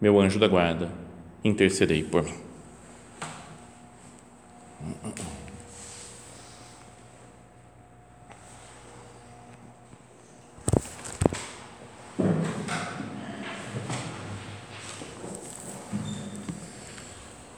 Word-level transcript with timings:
meu 0.00 0.20
anjo 0.20 0.38
da 0.38 0.48
guarda, 0.48 0.90
intercedei 1.42 2.02
por 2.02 2.22
mim. 2.22 2.34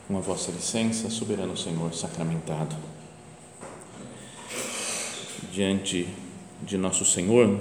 Com 0.06 0.18
a 0.18 0.20
vossa 0.20 0.52
licença, 0.52 1.10
soberano 1.10 1.56
Senhor 1.56 1.92
sacramentado, 1.92 2.76
diante 5.52 6.08
de 6.62 6.78
nosso 6.78 7.04
Senhor, 7.04 7.60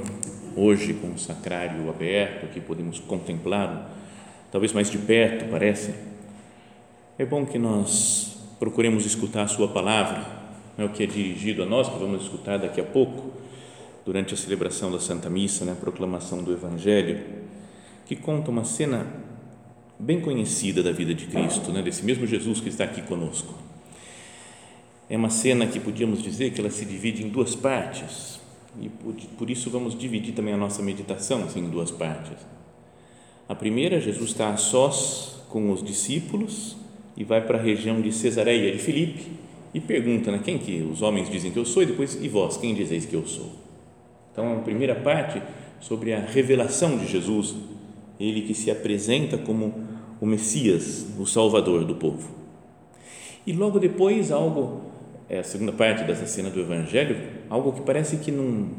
hoje 0.56 0.94
com 0.94 1.14
o 1.14 1.18
sacrário 1.18 1.90
aberto, 1.90 2.48
que 2.54 2.62
podemos 2.62 3.00
contemplá-lo 3.00 4.05
talvez 4.52 4.74
mais 4.74 4.90
de 4.90 4.98
perto, 4.98 5.50
parece. 5.50 5.94
É 7.18 7.26
bom 7.26 7.46
que 7.46 7.58
nós 7.58 8.38
procuremos 8.60 9.06
escutar 9.06 9.44
a 9.44 9.48
Sua 9.48 9.68
palavra, 9.68 10.26
é 10.78 10.84
o 10.84 10.90
que 10.90 11.04
é 11.04 11.06
dirigido 11.06 11.64
a 11.64 11.66
nós, 11.66 11.88
que 11.88 11.98
vamos 11.98 12.24
escutar 12.24 12.58
daqui 12.58 12.80
a 12.82 12.84
pouco, 12.84 13.32
durante 14.06 14.34
a 14.34 14.38
celebração 14.38 14.92
da 14.92 15.00
Santa 15.00 15.30
Missa, 15.30 15.66
né, 15.66 15.72
a 15.72 15.76
proclamação 15.76 16.44
do 16.44 16.52
Evangelho, 16.52 17.24
que 18.06 18.16
conta 18.16 18.52
uma 18.52 18.64
cena 18.64 19.08
bem 19.98 20.20
conhecida 20.20 20.84
da 20.84 20.92
vida 20.92 21.14
de 21.14 21.26
Cristo, 21.26 21.72
né, 21.72 21.82
desse 21.82 22.04
mesmo 22.04 22.28
Jesus 22.28 22.60
que 22.60 22.70
está 22.70 22.84
aqui 22.84 23.02
conosco. 23.02 23.54
É 25.10 25.16
uma 25.16 25.30
cena 25.30 25.66
que 25.66 25.80
podíamos 25.80 26.22
dizer 26.22 26.52
que 26.52 26.60
ela 26.60 26.70
se 26.70 26.86
divide 26.86 27.24
em 27.24 27.30
duas 27.30 27.56
partes, 27.56 28.40
e 28.82 28.90
por, 28.90 29.14
por 29.38 29.50
isso 29.50 29.70
vamos 29.70 29.98
dividir 29.98 30.34
também 30.34 30.54
a 30.54 30.58
nossa 30.58 30.82
meditação 30.82 31.44
assim, 31.44 31.62
em 31.62 31.70
duas 31.70 31.92
partes 31.92 32.55
a 33.48 33.54
primeira, 33.54 34.00
Jesus 34.00 34.32
está 34.32 34.50
a 34.50 34.58
sós 34.58 35.36
com 35.50 35.72
os 35.72 35.84
discípulos 35.84 36.76
e 37.16 37.24
vai 37.24 37.42
para 37.46 37.58
a 37.58 37.62
região 37.62 38.02
de 38.02 38.12
Cesareia 38.12 38.72
de 38.72 38.80
Filipe 38.80 39.32
e 39.74 39.80
pergunta, 39.80 40.32
né, 40.32 40.42
quem 40.44 40.58
que 40.58 40.82
os 40.82 41.02
homens 41.02 41.30
dizem 41.30 41.52
que 41.52 41.60
eu 41.60 41.66
sou 41.66 41.84
e 41.84 41.86
depois, 41.86 42.16
e 42.22 42.28
vós, 42.28 42.58
quem 42.58 42.74
dizeis 42.74 43.06
que 43.06 43.14
eu 43.14 43.26
sou? 43.28 43.52
Então, 44.32 44.58
a 44.58 44.62
primeira 44.62 44.96
parte 44.96 45.42
sobre 45.80 46.14
a 46.14 46.20
revelação 46.20 46.98
de 46.98 47.08
Jesus, 47.08 47.56
ele 48.20 48.42
que 48.42 48.54
se 48.54 48.72
apresenta 48.72 49.38
como 49.38 49.74
o 50.20 50.26
Messias, 50.26 51.06
o 51.20 51.26
Salvador 51.26 51.86
do 51.86 51.96
povo. 51.96 52.30
E 53.46 53.54
logo 53.54 53.78
depois, 53.78 54.32
algo, 54.32 54.82
é 55.30 55.40
a 55.40 55.44
segunda 55.44 55.72
parte 55.72 56.04
dessa 56.04 56.26
cena 56.26 56.50
do 56.50 56.60
Evangelho, 56.60 57.18
algo 57.50 57.74
que 57.74 57.82
parece 57.82 58.18
que 58.18 58.32
não 58.32 58.70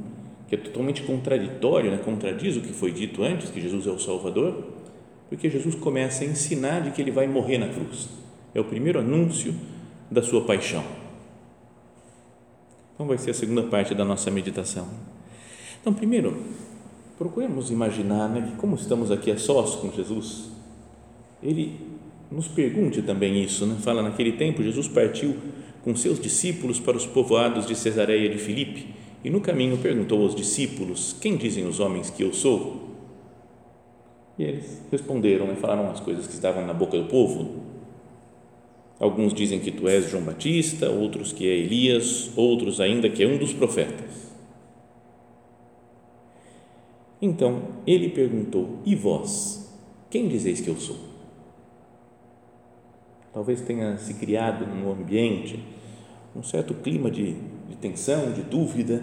que 0.48 0.54
é 0.54 0.58
totalmente 0.58 1.02
contraditório, 1.02 1.90
né? 1.90 1.98
contradiz 1.98 2.56
o 2.56 2.60
que 2.60 2.72
foi 2.72 2.92
dito 2.92 3.22
antes, 3.22 3.50
que 3.50 3.60
Jesus 3.60 3.86
é 3.86 3.90
o 3.90 3.98
Salvador, 3.98 4.64
porque 5.28 5.50
Jesus 5.50 5.74
começa 5.74 6.22
a 6.22 6.26
ensinar 6.26 6.80
de 6.80 6.92
que 6.92 7.02
ele 7.02 7.10
vai 7.10 7.26
morrer 7.26 7.58
na 7.58 7.68
cruz. 7.68 8.08
É 8.54 8.60
o 8.60 8.64
primeiro 8.64 9.00
anúncio 9.00 9.54
da 10.10 10.22
sua 10.22 10.42
paixão. 10.42 10.84
Então 12.94 13.06
vai 13.06 13.18
ser 13.18 13.32
a 13.32 13.34
segunda 13.34 13.64
parte 13.64 13.94
da 13.94 14.04
nossa 14.04 14.30
meditação. 14.30 14.86
Então, 15.80 15.92
primeiro, 15.92 16.42
procuremos 17.18 17.70
imaginar 17.70 18.28
né, 18.28 18.48
que 18.50 18.56
como 18.56 18.76
estamos 18.76 19.10
aqui 19.10 19.30
a 19.30 19.38
sós 19.38 19.74
com 19.74 19.92
Jesus, 19.92 20.50
ele 21.42 21.78
nos 22.30 22.48
pergunte 22.48 23.02
também 23.02 23.42
isso, 23.42 23.66
né? 23.66 23.76
Fala 23.80 24.02
naquele 24.02 24.32
tempo 24.32 24.62
Jesus 24.62 24.88
partiu 24.88 25.36
com 25.84 25.94
seus 25.94 26.18
discípulos 26.18 26.80
para 26.80 26.96
os 26.96 27.06
povoados 27.06 27.66
de 27.66 27.74
Cesareia 27.76 28.28
de 28.28 28.38
Filipe 28.38 28.88
e 29.26 29.30
no 29.30 29.40
caminho 29.40 29.76
perguntou 29.78 30.22
aos 30.22 30.36
discípulos: 30.36 31.16
Quem 31.20 31.36
dizem 31.36 31.66
os 31.66 31.80
homens 31.80 32.08
que 32.08 32.22
eu 32.22 32.32
sou? 32.32 32.94
E 34.38 34.44
eles 34.44 34.80
responderam 34.88 35.52
e 35.52 35.56
falaram 35.56 35.90
as 35.90 35.98
coisas 35.98 36.28
que 36.28 36.32
estavam 36.32 36.64
na 36.64 36.72
boca 36.72 36.96
do 36.96 37.08
povo. 37.08 37.64
Alguns 39.00 39.34
dizem 39.34 39.58
que 39.58 39.72
tu 39.72 39.88
és 39.88 40.08
João 40.08 40.22
Batista, 40.22 40.88
outros 40.90 41.32
que 41.32 41.44
é 41.44 41.56
Elias, 41.56 42.30
outros 42.36 42.80
ainda 42.80 43.10
que 43.10 43.20
é 43.20 43.26
um 43.26 43.36
dos 43.36 43.52
profetas. 43.52 44.32
Então 47.20 47.62
ele 47.84 48.10
perguntou: 48.10 48.78
E 48.86 48.94
vós, 48.94 49.76
quem 50.08 50.28
dizeis 50.28 50.60
que 50.60 50.68
eu 50.68 50.76
sou? 50.76 50.98
Talvez 53.32 53.60
tenha 53.60 53.98
se 53.98 54.14
criado 54.14 54.64
num 54.64 54.88
ambiente 54.92 55.58
um 56.36 56.44
certo 56.44 56.74
clima 56.74 57.10
de, 57.10 57.34
de 57.68 57.76
tensão, 57.76 58.32
de 58.32 58.42
dúvida. 58.42 59.02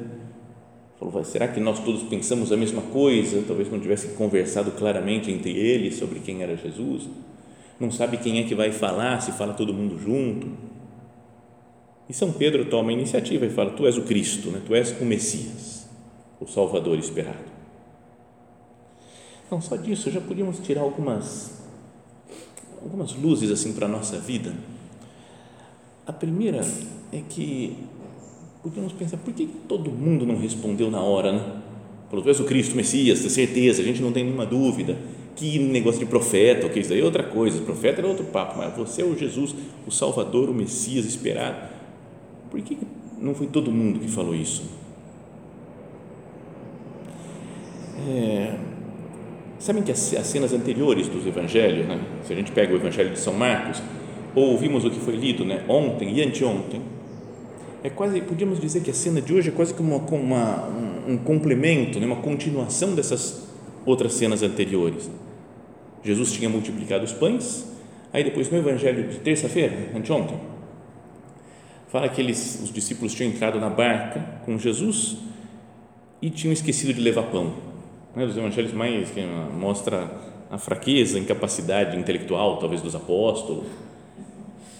Falou, 0.99 1.23
será 1.23 1.47
que 1.47 1.59
nós 1.59 1.79
todos 1.79 2.03
pensamos 2.03 2.51
a 2.51 2.57
mesma 2.57 2.81
coisa? 2.81 3.43
Talvez 3.45 3.69
não 3.71 3.79
tivesse 3.79 4.09
conversado 4.09 4.71
claramente 4.71 5.31
entre 5.31 5.51
eles 5.51 5.95
sobre 5.95 6.19
quem 6.19 6.41
era 6.41 6.55
Jesus. 6.55 7.09
Não 7.79 7.91
sabe 7.91 8.17
quem 8.17 8.39
é 8.39 8.43
que 8.43 8.55
vai 8.55 8.71
falar, 8.71 9.21
se 9.21 9.31
fala 9.31 9.53
todo 9.53 9.73
mundo 9.73 9.97
junto. 9.99 10.47
E 12.07 12.13
São 12.13 12.31
Pedro 12.31 12.65
toma 12.65 12.89
a 12.89 12.93
iniciativa 12.93 13.45
e 13.45 13.49
fala: 13.49 13.71
Tu 13.71 13.85
és 13.85 13.97
o 13.97 14.03
Cristo, 14.03 14.49
né? 14.49 14.61
tu 14.65 14.75
és 14.75 14.91
o 15.01 15.05
Messias, 15.05 15.87
o 16.39 16.45
Salvador 16.45 16.97
esperado. 16.97 17.51
Então, 19.45 19.61
só 19.61 19.75
disso 19.75 20.09
já 20.09 20.21
podíamos 20.21 20.59
tirar 20.59 20.81
algumas, 20.81 21.61
algumas 22.81 23.13
luzes 23.13 23.51
assim 23.51 23.73
para 23.73 23.85
a 23.85 23.89
nossa 23.89 24.17
vida. 24.17 24.53
A 26.05 26.11
primeira 26.11 26.65
é 27.11 27.21
que 27.29 27.77
podemos 28.63 28.93
pensar, 28.93 29.17
por 29.17 29.33
que 29.33 29.45
todo 29.67 29.91
mundo 29.91 30.25
não 30.25 30.37
respondeu 30.37 30.89
na 30.89 31.01
hora, 31.01 31.33
né? 31.33 31.61
Falou, 32.09 32.23
tu 32.23 32.29
és 32.29 32.39
o 32.39 32.45
Cristo, 32.45 32.73
o 32.73 32.77
Messias, 32.77 33.19
tem 33.19 33.29
certeza, 33.29 33.81
a 33.81 33.85
gente 33.85 34.01
não 34.01 34.11
tem 34.11 34.23
nenhuma 34.23 34.45
dúvida. 34.45 34.97
Que 35.35 35.59
negócio 35.59 35.99
de 35.99 36.05
profeta, 36.05 36.67
ok, 36.67 36.81
isso 36.81 36.93
aí 36.93 37.01
é 37.01 37.03
outra 37.03 37.23
coisa, 37.23 37.59
o 37.59 37.65
profeta 37.65 37.99
era 37.99 38.07
outro 38.07 38.25
papo, 38.25 38.57
mas 38.57 38.75
você 38.77 39.01
é 39.01 39.05
o 39.05 39.17
Jesus, 39.17 39.53
o 39.85 39.91
Salvador, 39.91 40.49
o 40.49 40.53
Messias 40.53 41.05
esperado. 41.05 41.69
Por 42.49 42.61
que 42.61 42.77
não 43.19 43.33
foi 43.33 43.47
todo 43.47 43.71
mundo 43.71 43.99
que 43.99 44.07
falou 44.07 44.35
isso? 44.35 44.63
É, 48.07 48.55
sabem 49.57 49.81
que 49.81 49.91
as, 49.91 50.13
as 50.13 50.27
cenas 50.27 50.53
anteriores 50.53 51.07
dos 51.07 51.25
evangelhos, 51.25 51.87
né? 51.87 51.99
se 52.23 52.31
a 52.31 52.35
gente 52.35 52.51
pega 52.51 52.71
o 52.73 52.75
evangelho 52.75 53.09
de 53.09 53.19
São 53.19 53.33
Marcos, 53.33 53.81
ou 54.35 54.51
ouvimos 54.51 54.85
o 54.85 54.89
que 54.89 54.99
foi 54.99 55.15
lido 55.15 55.43
né, 55.43 55.63
ontem 55.67 56.13
e 56.13 56.21
anteontem, 56.21 56.81
é 57.83 57.89
quase, 57.89 58.21
podíamos 58.21 58.61
dizer 58.61 58.81
que 58.81 58.89
a 58.89 58.93
cena 58.93 59.21
de 59.21 59.33
hoje 59.33 59.49
é 59.49 59.51
quase 59.51 59.73
como 59.73 59.93
uma, 59.93 60.09
uma, 60.09 60.69
um, 60.69 61.13
um 61.13 61.17
complemento, 61.17 61.99
né, 61.99 62.05
uma 62.05 62.15
continuação 62.15 62.95
dessas 62.95 63.49
outras 63.85 64.13
cenas 64.13 64.41
anteriores. 64.41 65.11
Jesus 66.01 66.31
tinha 66.31 66.49
multiplicado 66.49 67.03
os 67.03 67.11
pães, 67.11 67.67
aí 68.13 68.23
depois 68.23 68.49
no 68.49 68.57
evangelho 68.57 69.09
de 69.09 69.19
terça-feira, 69.19 69.89
anteontem, 69.93 70.39
fala 71.89 72.07
que 72.07 72.21
eles, 72.21 72.61
os 72.63 72.71
discípulos 72.71 73.13
tinham 73.13 73.29
entrado 73.29 73.59
na 73.59 73.69
barca 73.69 74.41
com 74.45 74.57
Jesus 74.57 75.17
e 76.21 76.29
tinham 76.29 76.53
esquecido 76.53 76.93
de 76.93 77.01
levar 77.01 77.23
pão. 77.23 77.53
Né, 78.15 78.25
dos 78.25 78.37
evangelhos 78.37 78.71
mais 78.71 79.09
que 79.11 79.21
mostra 79.59 80.09
a 80.49 80.57
fraqueza, 80.57 81.17
a 81.17 81.19
incapacidade 81.19 81.97
intelectual, 81.97 82.59
talvez 82.59 82.81
dos 82.81 82.95
apóstolos, 82.95 83.65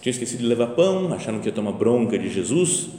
tinha 0.03 0.11
esquecido 0.11 0.39
de 0.39 0.47
levar 0.47 0.67
pão, 0.67 1.13
acharam 1.13 1.39
que 1.39 1.47
ia 1.47 1.53
tomar 1.53 1.71
bronca 1.71 2.19
de 2.19 2.29
Jesus, 2.29 2.89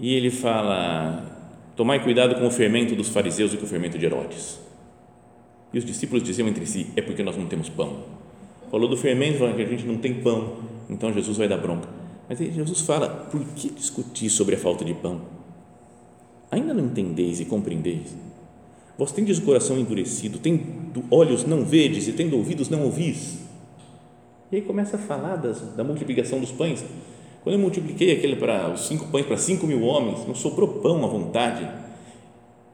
e 0.00 0.14
ele 0.14 0.30
fala: 0.30 1.22
Tomai 1.76 2.02
cuidado 2.02 2.34
com 2.36 2.46
o 2.46 2.50
fermento 2.50 2.96
dos 2.96 3.10
fariseus 3.10 3.52
e 3.52 3.58
com 3.58 3.64
o 3.64 3.68
fermento 3.68 3.98
de 3.98 4.06
Herodes. 4.06 4.58
E 5.72 5.78
os 5.78 5.84
discípulos 5.84 6.22
diziam 6.22 6.48
entre 6.48 6.66
si: 6.66 6.88
É 6.96 7.02
porque 7.02 7.22
nós 7.22 7.36
não 7.36 7.46
temos 7.46 7.68
pão. 7.68 8.04
Falou 8.70 8.88
do 8.88 8.96
fermento, 8.96 9.38
falando 9.38 9.56
que 9.56 9.62
a 9.62 9.66
gente 9.66 9.84
não 9.84 9.98
tem 9.98 10.14
pão, 10.14 10.56
então 10.88 11.12
Jesus 11.12 11.36
vai 11.36 11.46
dar 11.46 11.58
bronca. 11.58 11.88
Mas 12.28 12.40
aí 12.40 12.50
Jesus 12.50 12.80
fala: 12.80 13.08
Por 13.30 13.44
que 13.54 13.68
discutir 13.68 14.30
sobre 14.30 14.54
a 14.54 14.58
falta 14.58 14.84
de 14.84 14.94
pão? 14.94 15.20
Ainda 16.50 16.72
não 16.72 16.86
entendeis 16.86 17.38
e 17.38 17.44
compreendeis? 17.44 18.16
Vós 18.98 19.12
tendes 19.12 19.38
o 19.38 19.42
coração 19.42 19.78
endurecido, 19.78 20.38
tendo 20.38 21.04
olhos 21.10 21.44
não 21.44 21.64
vedes 21.64 22.08
e 22.08 22.12
tendo 22.12 22.36
ouvidos 22.36 22.68
não 22.68 22.82
ouvis. 22.82 23.38
E 24.50 24.56
aí 24.56 24.62
começa 24.62 24.96
a 24.96 24.98
falar 24.98 25.36
das, 25.36 25.60
da 25.74 25.84
multiplicação 25.84 26.40
dos 26.40 26.50
pães. 26.50 26.84
Quando 27.42 27.54
eu 27.54 27.58
multipliquei 27.58 28.12
aquele 28.12 28.36
para 28.36 28.70
os 28.70 28.86
cinco 28.86 29.06
pães 29.08 29.24
para 29.24 29.36
cinco 29.36 29.66
mil 29.66 29.82
homens, 29.82 30.26
não 30.26 30.34
sobrou 30.34 30.68
pão 30.68 31.04
à 31.04 31.08
vontade. 31.08 31.68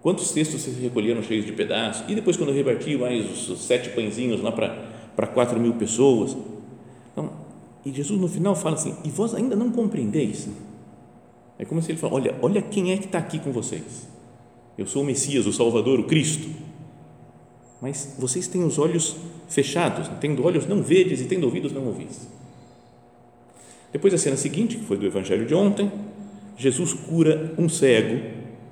Quantos 0.02 0.28
cestos 0.28 0.62
se 0.62 0.70
recolheram 0.70 1.22
cheios 1.22 1.46
de 1.46 1.52
pedaços? 1.52 2.08
E 2.08 2.14
depois, 2.14 2.36
quando 2.36 2.50
eu 2.50 2.54
reparti 2.54 2.96
mais 2.96 3.48
os 3.48 3.60
sete 3.62 3.90
pãezinhos 3.90 4.40
lá 4.40 4.52
para, 4.52 4.68
para 5.14 5.26
quatro 5.26 5.58
mil 5.60 5.74
pessoas. 5.74 6.36
Então, 7.12 7.30
e 7.84 7.92
Jesus 7.92 8.20
no 8.20 8.28
final 8.28 8.54
fala 8.56 8.74
assim: 8.74 8.94
e 9.04 9.10
vós 9.10 9.34
ainda 9.34 9.54
não 9.54 9.70
compreendeis? 9.70 10.48
É 11.58 11.64
como 11.64 11.80
se 11.80 11.92
ele 11.92 11.98
fala: 11.98 12.14
olha, 12.14 12.34
olha 12.42 12.60
quem 12.60 12.92
é 12.92 12.96
que 12.96 13.06
está 13.06 13.18
aqui 13.18 13.38
com 13.38 13.52
vocês. 13.52 14.08
Eu 14.76 14.86
sou 14.86 15.02
o 15.02 15.04
Messias, 15.04 15.46
o 15.46 15.52
Salvador, 15.52 15.98
o 16.00 16.04
Cristo. 16.04 16.48
Mas 17.80 18.16
vocês 18.18 18.46
têm 18.48 18.64
os 18.64 18.78
olhos 18.78 19.16
fechados, 19.48 20.10
tendo 20.20 20.44
olhos 20.44 20.66
não 20.66 20.82
vedes 20.82 21.20
e 21.20 21.24
tendo 21.24 21.44
ouvidos 21.44 21.72
não 21.72 21.86
ouvis. 21.86 22.28
Depois 23.96 24.12
a 24.12 24.18
cena 24.18 24.36
seguinte, 24.36 24.76
que 24.76 24.84
foi 24.84 24.98
do 24.98 25.06
evangelho 25.06 25.46
de 25.46 25.54
ontem, 25.54 25.90
Jesus 26.58 26.92
cura 26.92 27.54
um 27.56 27.66
cego 27.66 28.20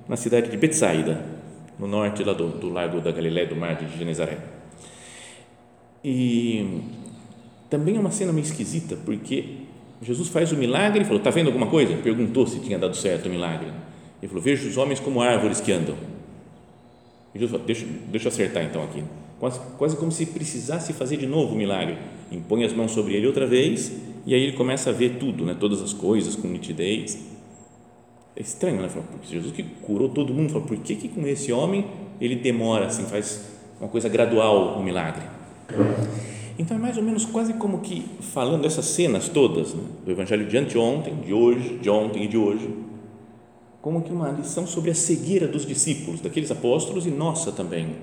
na 0.07 0.15
cidade 0.15 0.51
de 0.51 0.55
Betsaida, 0.55 1.25
no 1.79 1.87
norte 1.87 2.23
lá 2.23 2.31
do, 2.31 2.49
do 2.49 2.69
lago 2.69 3.01
da 3.01 3.11
Galiléia, 3.11 3.47
do 3.47 3.55
mar 3.55 3.73
de 3.73 3.97
Genezaré. 3.97 4.37
E 6.03 6.79
também 7.71 7.97
é 7.97 7.99
uma 7.99 8.11
cena 8.11 8.31
meio 8.31 8.43
esquisita, 8.43 8.95
porque 9.03 9.61
Jesus 9.99 10.27
faz 10.27 10.51
o 10.51 10.55
milagre 10.55 11.01
e 11.01 11.05
falou: 11.05 11.17
Está 11.17 11.31
vendo 11.31 11.47
alguma 11.47 11.65
coisa? 11.65 11.97
Perguntou 12.03 12.45
se 12.45 12.59
tinha 12.59 12.77
dado 12.77 12.95
certo 12.95 13.25
o 13.25 13.29
milagre. 13.31 13.69
Ele 14.21 14.27
falou: 14.27 14.43
Vejo 14.43 14.69
os 14.69 14.77
homens 14.77 14.99
como 14.99 15.21
árvores 15.21 15.59
que 15.59 15.71
andam. 15.71 15.95
E 17.33 17.39
Jesus 17.39 17.49
falou: 17.49 17.65
Deixa, 17.65 17.83
deixa 18.11 18.27
eu 18.27 18.31
acertar 18.31 18.63
então 18.63 18.83
aqui. 18.83 19.03
Quase, 19.39 19.59
quase 19.79 19.97
como 19.97 20.11
se 20.11 20.27
precisasse 20.27 20.93
fazer 20.93 21.17
de 21.17 21.25
novo 21.25 21.55
o 21.55 21.57
milagre. 21.57 21.97
Impõe 22.31 22.63
as 22.63 22.73
mãos 22.73 22.91
sobre 22.91 23.15
ele 23.15 23.25
outra 23.25 23.47
vez 23.47 23.91
e 24.25 24.33
aí 24.33 24.41
ele 24.41 24.57
começa 24.57 24.89
a 24.89 24.93
ver 24.93 25.17
tudo, 25.19 25.45
né? 25.45 25.55
todas 25.57 25.81
as 25.83 25.93
coisas 25.93 26.35
com 26.35 26.47
nitidez. 26.47 27.19
É 28.35 28.41
estranho, 28.41 28.81
né? 28.81 28.89
Porque 28.91 29.27
Jesus 29.27 29.53
que 29.53 29.63
curou 29.63 30.09
todo 30.09 30.33
mundo, 30.33 30.51
falou, 30.51 30.67
por 30.67 30.77
que, 30.77 30.95
que 30.95 31.07
com 31.07 31.25
esse 31.27 31.53
homem 31.53 31.85
ele 32.19 32.35
demora, 32.35 32.87
assim, 32.87 33.03
faz 33.03 33.47
uma 33.79 33.87
coisa 33.87 34.09
gradual 34.09 34.77
o 34.77 34.79
um 34.79 34.83
milagre? 34.83 35.23
Então 36.57 36.75
é 36.75 36.79
mais 36.79 36.97
ou 36.97 37.03
menos 37.03 37.23
quase 37.23 37.53
como 37.53 37.81
que 37.81 38.03
falando 38.19 38.63
dessas 38.63 38.85
cenas 38.85 39.29
todas 39.29 39.73
né? 39.73 39.83
do 40.03 40.11
Evangelho 40.11 40.47
de 40.47 40.57
anteontem, 40.57 41.15
de 41.17 41.31
hoje, 41.31 41.77
de 41.77 41.89
ontem 41.89 42.23
e 42.23 42.27
de 42.27 42.37
hoje, 42.37 42.67
como 43.81 44.01
que 44.01 44.11
uma 44.11 44.31
lição 44.31 44.65
sobre 44.65 44.89
a 44.89 44.95
cegueira 44.95 45.47
dos 45.47 45.65
discípulos, 45.65 46.19
daqueles 46.19 46.49
apóstolos 46.49 47.05
e 47.05 47.11
nossa 47.11 47.51
também. 47.51 47.95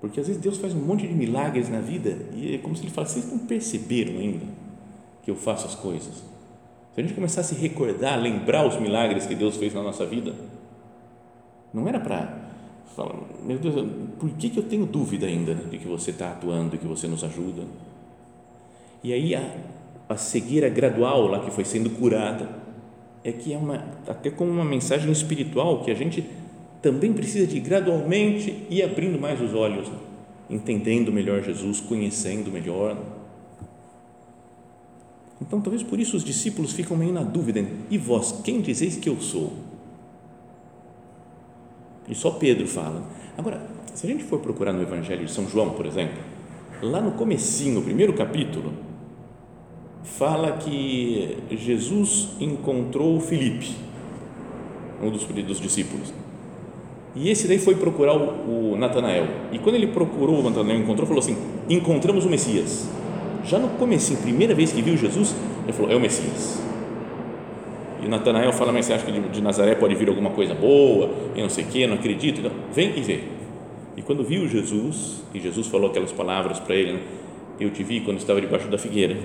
Porque 0.00 0.20
às 0.20 0.28
vezes 0.28 0.40
Deus 0.40 0.58
faz 0.58 0.74
um 0.74 0.78
monte 0.78 1.06
de 1.06 1.12
milagres 1.12 1.68
na 1.68 1.80
vida 1.80 2.16
e 2.34 2.54
é 2.54 2.58
como 2.58 2.76
se 2.76 2.82
ele 2.82 2.90
falasse, 2.90 3.20
vocês 3.20 3.32
não 3.32 3.40
perceberam 3.40 4.12
ainda 4.12 4.59
que 5.30 5.32
eu 5.32 5.36
faço 5.36 5.66
as 5.66 5.76
coisas? 5.76 6.14
Se 6.92 7.00
a 7.00 7.02
gente 7.02 7.14
começar 7.14 7.42
a 7.42 7.44
se 7.44 7.54
recordar, 7.54 8.20
lembrar 8.20 8.66
os 8.66 8.78
milagres 8.80 9.26
que 9.26 9.34
Deus 9.34 9.56
fez 9.56 9.72
na 9.72 9.82
nossa 9.82 10.04
vida, 10.04 10.34
não 11.72 11.88
era 11.88 12.00
para 12.00 12.50
falar, 12.96 13.14
meu 13.44 13.58
Deus, 13.58 13.86
por 14.18 14.28
que, 14.30 14.50
que 14.50 14.58
eu 14.58 14.64
tenho 14.64 14.84
dúvida 14.84 15.26
ainda 15.26 15.54
de 15.54 15.78
que 15.78 15.86
você 15.86 16.10
está 16.10 16.32
atuando 16.32 16.74
e 16.74 16.78
que 16.78 16.86
você 16.86 17.06
nos 17.06 17.22
ajuda? 17.22 17.62
E 19.04 19.12
aí 19.12 19.34
a, 19.36 19.56
a 20.08 20.16
cegueira 20.16 20.68
gradual 20.68 21.28
lá 21.28 21.38
que 21.38 21.50
foi 21.52 21.64
sendo 21.64 21.90
curada 21.90 22.48
é 23.22 23.30
que 23.30 23.52
é 23.52 23.56
uma, 23.56 23.84
até 24.08 24.30
como 24.30 24.50
uma 24.50 24.64
mensagem 24.64 25.12
espiritual 25.12 25.84
que 25.84 25.92
a 25.92 25.94
gente 25.94 26.26
também 26.82 27.12
precisa 27.12 27.46
de 27.46 27.60
gradualmente 27.60 28.66
ir 28.68 28.82
abrindo 28.82 29.20
mais 29.20 29.40
os 29.40 29.54
olhos, 29.54 29.88
entendendo 30.48 31.12
melhor 31.12 31.40
Jesus, 31.42 31.80
conhecendo 31.80 32.50
melhor. 32.50 33.19
Então, 35.40 35.60
talvez 35.60 35.82
por 35.82 35.98
isso 35.98 36.16
os 36.16 36.24
discípulos 36.24 36.72
ficam 36.72 36.96
meio 36.96 37.12
na 37.12 37.22
dúvida: 37.22 37.64
e 37.90 37.96
vós, 37.96 38.40
quem 38.44 38.60
dizeis 38.60 38.96
que 38.96 39.08
eu 39.08 39.20
sou? 39.20 39.52
E 42.08 42.14
só 42.14 42.32
Pedro 42.32 42.66
fala. 42.66 43.02
Agora, 43.38 43.66
se 43.94 44.06
a 44.06 44.10
gente 44.10 44.24
for 44.24 44.40
procurar 44.40 44.72
no 44.72 44.82
Evangelho 44.82 45.24
de 45.24 45.30
São 45.30 45.48
João, 45.48 45.70
por 45.70 45.86
exemplo, 45.86 46.18
lá 46.82 47.00
no 47.00 47.12
comecinho, 47.12 47.76
no 47.76 47.82
primeiro 47.82 48.12
capítulo, 48.12 48.72
fala 50.02 50.52
que 50.52 51.38
Jesus 51.50 52.30
encontrou 52.40 53.20
Filipe, 53.20 53.76
um 55.02 55.10
dos, 55.10 55.24
dos 55.24 55.60
discípulos. 55.60 56.12
E 57.14 57.28
esse 57.28 57.48
daí 57.48 57.58
foi 57.58 57.74
procurar 57.74 58.16
o, 58.16 58.72
o 58.72 58.76
Natanael. 58.76 59.26
E 59.52 59.58
quando 59.58 59.76
ele 59.76 59.88
procurou 59.88 60.40
o 60.40 60.42
Natanael, 60.42 60.80
encontrou, 60.80 61.06
falou 61.06 61.20
assim: 61.20 61.36
encontramos 61.68 62.24
o 62.24 62.28
Messias. 62.28 62.88
Já 63.44 63.58
no 63.58 63.68
começo, 63.70 64.16
primeira 64.18 64.54
vez 64.54 64.72
que 64.72 64.82
viu 64.82 64.96
Jesus, 64.96 65.34
ele 65.64 65.72
falou: 65.72 65.90
é 65.90 65.96
o 65.96 66.00
Messias. 66.00 66.60
E 68.02 68.08
Natanael 68.08 68.52
fala, 68.52 68.72
mas 68.72 68.86
você 68.86 68.94
acha 68.94 69.04
que 69.04 69.12
de, 69.12 69.20
de 69.28 69.42
Nazaré 69.42 69.74
pode 69.74 69.94
vir 69.94 70.08
alguma 70.08 70.30
coisa 70.30 70.54
boa? 70.54 71.10
E 71.34 71.42
não 71.42 71.50
sei 71.50 71.64
o 71.64 71.66
que, 71.66 71.86
não 71.86 71.96
acredito. 71.96 72.40
Então, 72.40 72.52
vem 72.72 72.98
e 72.98 73.02
vê. 73.02 73.24
E 73.96 74.02
quando 74.02 74.24
viu 74.24 74.48
Jesus, 74.48 75.22
e 75.34 75.40
Jesus 75.40 75.66
falou 75.66 75.90
aquelas 75.90 76.12
palavras 76.12 76.58
para 76.58 76.74
ele, 76.74 76.94
né? 76.94 77.00
eu 77.58 77.70
te 77.70 77.82
vi 77.82 78.00
quando 78.00 78.16
estava 78.16 78.40
debaixo 78.40 78.68
da 78.68 78.78
figueira. 78.78 79.18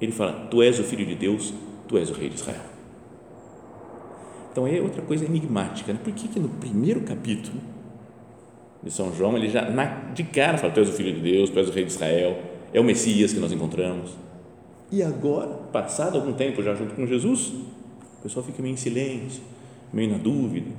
Ele 0.00 0.12
fala, 0.12 0.46
tu 0.48 0.62
és 0.62 0.78
o 0.78 0.84
Filho 0.84 1.04
de 1.04 1.16
Deus, 1.16 1.52
tu 1.88 1.98
és 1.98 2.08
o 2.10 2.12
Rei 2.12 2.28
de 2.28 2.36
Israel. 2.36 2.60
Então 4.52 4.66
é 4.68 4.80
outra 4.80 5.02
coisa 5.02 5.24
enigmática. 5.24 5.92
Né? 5.92 5.98
Por 6.02 6.12
que, 6.12 6.28
que 6.28 6.38
no 6.38 6.48
primeiro 6.48 7.00
capítulo 7.00 7.58
de 8.80 8.90
São 8.92 9.12
João, 9.12 9.36
ele 9.36 9.48
já 9.48 9.68
na, 9.68 9.84
de 10.12 10.22
cara 10.22 10.56
fala, 10.56 10.72
tu 10.72 10.78
és 10.78 10.88
o 10.88 10.92
Filho 10.92 11.12
de 11.14 11.20
Deus, 11.20 11.50
tu 11.50 11.58
és 11.58 11.68
o 11.68 11.72
Rei 11.72 11.84
de 11.84 11.90
Israel, 11.90 12.38
é 12.74 12.80
o 12.80 12.84
Messias 12.84 13.32
que 13.32 13.40
nós 13.40 13.52
encontramos 13.52 14.10
e 14.94 15.02
agora, 15.02 15.48
passado 15.72 16.16
algum 16.16 16.32
tempo 16.32 16.62
já 16.62 16.74
junto 16.74 16.94
com 16.94 17.04
Jesus, 17.04 17.48
o 17.48 18.22
pessoal 18.22 18.44
fica 18.44 18.62
meio 18.62 18.74
em 18.74 18.76
silêncio, 18.76 19.42
meio 19.92 20.10
na 20.10 20.18
dúvida. 20.18 20.70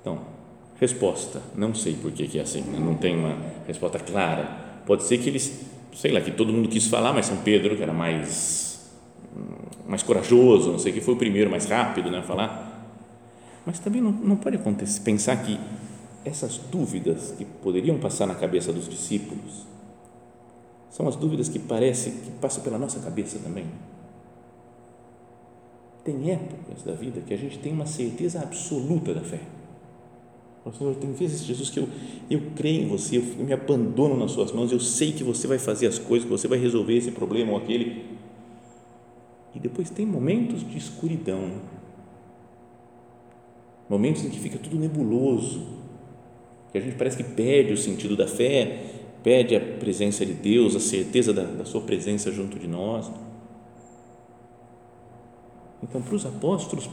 Então, 0.00 0.20
resposta, 0.80 1.42
não 1.54 1.74
sei 1.74 1.94
por 1.94 2.12
que, 2.12 2.38
é 2.38 2.42
assim, 2.42 2.62
né? 2.62 2.78
não 2.78 2.94
tem 2.94 3.18
uma 3.18 3.36
resposta 3.66 3.98
clara. 3.98 4.82
Pode 4.86 5.02
ser 5.02 5.18
que 5.18 5.28
eles, 5.28 5.66
sei 5.94 6.12
lá, 6.12 6.20
que 6.22 6.30
todo 6.30 6.50
mundo 6.50 6.68
quis 6.68 6.86
falar, 6.86 7.12
mas 7.12 7.26
São 7.26 7.36
Pedro, 7.38 7.76
que 7.76 7.82
era 7.82 7.92
mais, 7.92 8.90
mais 9.86 10.02
corajoso, 10.02 10.72
não 10.72 10.78
sei, 10.78 10.90
que 10.90 11.02
foi 11.02 11.12
o 11.12 11.18
primeiro, 11.18 11.50
mais 11.50 11.66
rápido 11.66 12.10
né, 12.10 12.20
a 12.20 12.22
falar. 12.22 12.88
Mas 13.66 13.78
também 13.78 14.00
não, 14.00 14.12
não 14.12 14.36
pode 14.36 14.56
acontecer, 14.56 15.00
pensar 15.00 15.36
que 15.44 15.60
essas 16.24 16.56
dúvidas 16.56 17.34
que 17.36 17.44
poderiam 17.44 17.98
passar 17.98 18.26
na 18.26 18.34
cabeça 18.34 18.72
dos 18.72 18.88
discípulos 18.88 19.69
são 20.90 21.06
as 21.06 21.14
dúvidas 21.14 21.48
que 21.48 21.58
parece 21.58 22.10
que 22.10 22.30
passam 22.32 22.62
pela 22.62 22.76
nossa 22.76 22.98
cabeça 22.98 23.38
também. 23.38 23.66
Tem 26.04 26.30
épocas 26.30 26.82
da 26.82 26.92
vida 26.92 27.20
que 27.20 27.32
a 27.32 27.36
gente 27.36 27.58
tem 27.58 27.72
uma 27.72 27.86
certeza 27.86 28.40
absoluta 28.40 29.14
da 29.14 29.20
fé. 29.20 29.40
O 30.64 30.72
Senhor, 30.72 30.94
tem 30.96 31.12
vezes, 31.12 31.42
Jesus, 31.42 31.70
que 31.70 31.78
eu, 31.78 31.88
eu 32.28 32.42
creio 32.54 32.82
em 32.82 32.88
você, 32.88 33.16
eu 33.16 33.22
me 33.22 33.52
abandono 33.52 34.16
nas 34.16 34.32
suas 34.32 34.52
mãos, 34.52 34.70
eu 34.70 34.80
sei 34.80 35.12
que 35.12 35.24
você 35.24 35.46
vai 35.46 35.58
fazer 35.58 35.86
as 35.86 35.98
coisas, 35.98 36.24
que 36.28 36.30
você 36.30 36.46
vai 36.46 36.58
resolver 36.58 36.94
esse 36.96 37.10
problema 37.12 37.52
ou 37.52 37.58
aquele. 37.58 38.04
E 39.54 39.58
depois 39.58 39.88
tem 39.88 40.04
momentos 40.04 40.68
de 40.68 40.76
escuridão, 40.76 41.50
momentos 43.88 44.24
em 44.24 44.28
que 44.28 44.38
fica 44.38 44.58
tudo 44.58 44.78
nebuloso, 44.78 45.66
que 46.70 46.78
a 46.78 46.80
gente 46.80 46.96
parece 46.96 47.16
que 47.16 47.24
perde 47.24 47.72
o 47.72 47.76
sentido 47.76 48.16
da 48.16 48.26
fé 48.26 48.99
pede 49.22 49.54
a 49.54 49.60
presença 49.60 50.24
de 50.24 50.32
Deus, 50.32 50.74
a 50.74 50.80
certeza 50.80 51.32
da, 51.32 51.44
da 51.44 51.64
sua 51.64 51.80
presença 51.80 52.32
junto 52.32 52.58
de 52.58 52.66
nós. 52.66 53.10
Então, 55.82 56.00
para 56.00 56.14
os 56.14 56.26
apóstolos, 56.26 56.88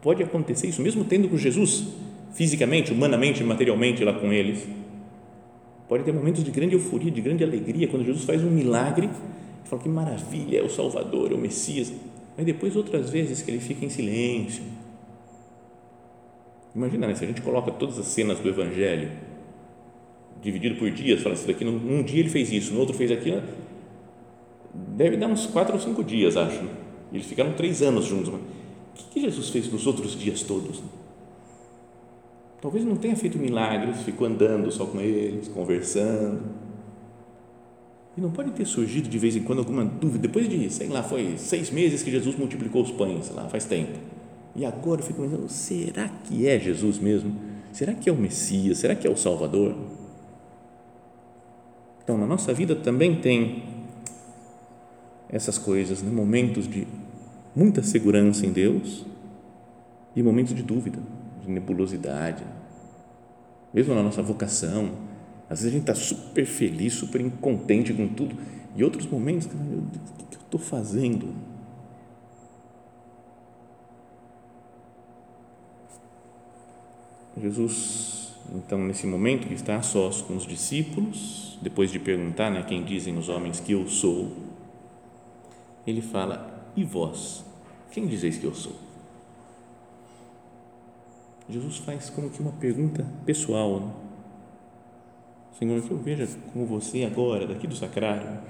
pode 0.00 0.22
acontecer 0.22 0.68
isso, 0.68 0.82
mesmo 0.82 1.04
tendo 1.04 1.28
com 1.28 1.36
Jesus, 1.36 1.88
fisicamente, 2.32 2.92
humanamente, 2.92 3.42
materialmente 3.42 4.04
lá 4.04 4.12
com 4.12 4.32
eles. 4.32 4.66
Pode 5.88 6.04
ter 6.04 6.12
momentos 6.12 6.42
de 6.42 6.50
grande 6.50 6.74
euforia, 6.74 7.10
de 7.10 7.20
grande 7.20 7.44
alegria, 7.44 7.86
quando 7.88 8.04
Jesus 8.04 8.24
faz 8.24 8.42
um 8.42 8.50
milagre, 8.50 9.08
e 9.64 9.68
fala 9.68 9.82
que 9.82 9.88
maravilha, 9.88 10.58
é 10.58 10.62
o 10.62 10.70
Salvador, 10.70 11.32
é 11.32 11.34
o 11.34 11.38
Messias. 11.38 11.92
Mas 12.36 12.46
depois, 12.46 12.74
outras 12.76 13.10
vezes, 13.10 13.42
que 13.42 13.50
ele 13.50 13.60
fica 13.60 13.84
em 13.84 13.90
silêncio. 13.90 14.62
Imagina, 16.74 17.06
né, 17.06 17.14
se 17.14 17.24
a 17.24 17.26
gente 17.26 17.42
coloca 17.42 17.70
todas 17.70 17.98
as 17.98 18.06
cenas 18.06 18.38
do 18.38 18.48
Evangelho 18.48 19.10
dividido 20.42 20.74
por 20.74 20.90
dias, 20.90 21.22
fala 21.22 21.34
assim, 21.34 21.46
daqui 21.46 21.64
num, 21.64 22.02
dia 22.02 22.20
ele 22.20 22.28
fez 22.28 22.50
isso, 22.52 22.74
no 22.74 22.80
outro 22.80 22.94
fez 22.94 23.10
aquilo, 23.10 23.42
deve 24.74 25.16
dar 25.16 25.28
uns 25.28 25.46
quatro 25.46 25.74
ou 25.74 25.80
cinco 25.80 26.02
dias, 26.02 26.36
acho. 26.36 26.62
Né? 26.62 26.70
Eles 27.12 27.26
ficaram 27.26 27.52
três 27.52 27.80
anos 27.80 28.06
juntos. 28.06 28.30
Mas 28.30 29.04
o 29.04 29.08
que 29.10 29.20
Jesus 29.20 29.50
fez 29.50 29.70
nos 29.70 29.86
outros 29.86 30.18
dias 30.18 30.42
todos? 30.42 30.82
Talvez 32.60 32.84
não 32.84 32.96
tenha 32.96 33.16
feito 33.16 33.38
milagres, 33.38 34.02
ficou 34.02 34.26
andando 34.26 34.70
só 34.70 34.86
com 34.86 35.00
eles, 35.00 35.48
conversando. 35.48 36.42
E 38.16 38.20
não 38.20 38.30
pode 38.30 38.50
ter 38.52 38.66
surgido 38.66 39.08
de 39.08 39.18
vez 39.18 39.34
em 39.36 39.42
quando 39.42 39.60
alguma 39.60 39.84
dúvida. 39.84 40.28
Depois 40.28 40.48
de, 40.48 40.70
sei 40.70 40.88
lá, 40.88 41.02
foi 41.02 41.36
seis 41.38 41.70
meses 41.70 42.02
que 42.02 42.10
Jesus 42.10 42.36
multiplicou 42.36 42.82
os 42.82 42.90
pães, 42.90 43.26
sei 43.26 43.36
lá, 43.36 43.48
faz 43.48 43.64
tempo. 43.64 43.98
E 44.54 44.64
agora 44.64 45.00
eu 45.00 45.04
fico 45.04 45.22
pensando, 45.22 45.48
será 45.48 46.08
que 46.08 46.46
é 46.46 46.58
Jesus 46.58 46.98
mesmo? 46.98 47.34
Será 47.72 47.94
que 47.94 48.08
é 48.08 48.12
o 48.12 48.16
Messias? 48.16 48.78
Será 48.78 48.94
que 48.94 49.06
é 49.06 49.10
o 49.10 49.16
Salvador? 49.16 49.74
Então, 52.02 52.18
na 52.18 52.26
nossa 52.26 52.52
vida 52.52 52.74
também 52.74 53.20
tem 53.20 53.62
essas 55.28 55.56
coisas, 55.58 56.02
né? 56.02 56.10
momentos 56.10 56.68
de 56.68 56.86
muita 57.54 57.82
segurança 57.82 58.44
em 58.44 58.52
Deus 58.52 59.06
e 60.14 60.22
momentos 60.22 60.54
de 60.54 60.62
dúvida, 60.62 60.98
de 61.42 61.50
nebulosidade. 61.50 62.44
Mesmo 63.72 63.94
na 63.94 64.02
nossa 64.02 64.22
vocação, 64.22 64.90
Às 65.52 65.60
vezes 65.60 65.74
a 65.74 65.78
gente 65.78 65.90
está 65.90 65.94
super 65.94 66.46
feliz, 66.46 66.94
super 66.94 67.30
contente 67.32 67.92
com 67.92 68.08
tudo, 68.08 68.34
e 68.74 68.82
outros 68.82 69.06
momentos, 69.06 69.46
o 69.46 69.50
que 69.50 70.36
eu 70.36 70.40
estou 70.40 70.58
fazendo? 70.58 71.34
Jesus, 77.38 78.21
então, 78.50 78.78
nesse 78.78 79.06
momento 79.06 79.46
que 79.46 79.54
está 79.54 79.76
a 79.76 79.82
sós 79.82 80.20
com 80.20 80.36
os 80.36 80.46
discípulos, 80.46 81.58
depois 81.62 81.90
de 81.90 81.98
perguntar, 81.98 82.50
né, 82.50 82.64
quem 82.66 82.82
dizem 82.82 83.16
os 83.16 83.28
homens 83.28 83.60
que 83.60 83.72
eu 83.72 83.88
sou, 83.88 84.32
ele 85.86 86.02
fala: 86.02 86.70
E 86.76 86.84
vós, 86.84 87.44
quem 87.90 88.06
dizeis 88.06 88.38
que 88.38 88.44
eu 88.44 88.54
sou? 88.54 88.74
Jesus 91.48 91.78
faz 91.78 92.10
como 92.10 92.30
que 92.30 92.40
uma 92.40 92.52
pergunta 92.52 93.06
pessoal. 93.24 93.80
Né? 93.80 93.92
Senhor, 95.58 95.82
que 95.82 95.90
eu 95.90 95.98
veja 95.98 96.28
como 96.52 96.66
você 96.66 97.04
agora, 97.04 97.46
daqui 97.46 97.66
do 97.66 97.76
sacrário, 97.76 98.40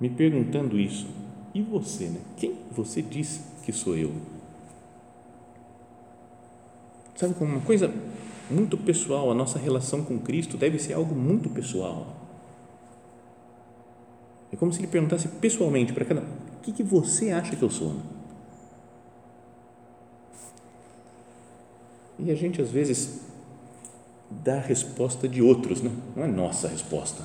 me 0.00 0.08
perguntando 0.08 0.78
isso. 0.78 1.06
E 1.54 1.62
você, 1.62 2.08
né? 2.08 2.20
Quem 2.36 2.56
você 2.70 3.00
diz 3.00 3.44
que 3.64 3.72
sou 3.72 3.96
eu? 3.96 4.12
Sabe, 7.14 7.34
como 7.34 7.52
uma 7.52 7.60
coisa 7.60 7.92
muito 8.50 8.76
pessoal, 8.76 9.30
a 9.30 9.34
nossa 9.34 9.58
relação 9.58 10.02
com 10.02 10.18
Cristo 10.18 10.56
deve 10.56 10.78
ser 10.78 10.94
algo 10.94 11.14
muito 11.14 11.48
pessoal. 11.48 12.14
É 14.52 14.56
como 14.56 14.72
se 14.72 14.80
ele 14.80 14.86
perguntasse 14.86 15.26
pessoalmente 15.28 15.92
para 15.92 16.04
cada 16.04 16.20
um: 16.20 16.24
o 16.24 16.60
que, 16.62 16.72
que 16.72 16.82
você 16.82 17.30
acha 17.30 17.56
que 17.56 17.62
eu 17.62 17.70
sou? 17.70 17.96
E 22.18 22.30
a 22.30 22.34
gente 22.34 22.62
às 22.62 22.70
vezes 22.70 23.20
dá 24.30 24.56
a 24.56 24.60
resposta 24.60 25.28
de 25.28 25.42
outros, 25.42 25.82
né? 25.82 25.90
não 26.14 26.24
é 26.24 26.26
nossa 26.26 26.68
resposta. 26.68 27.22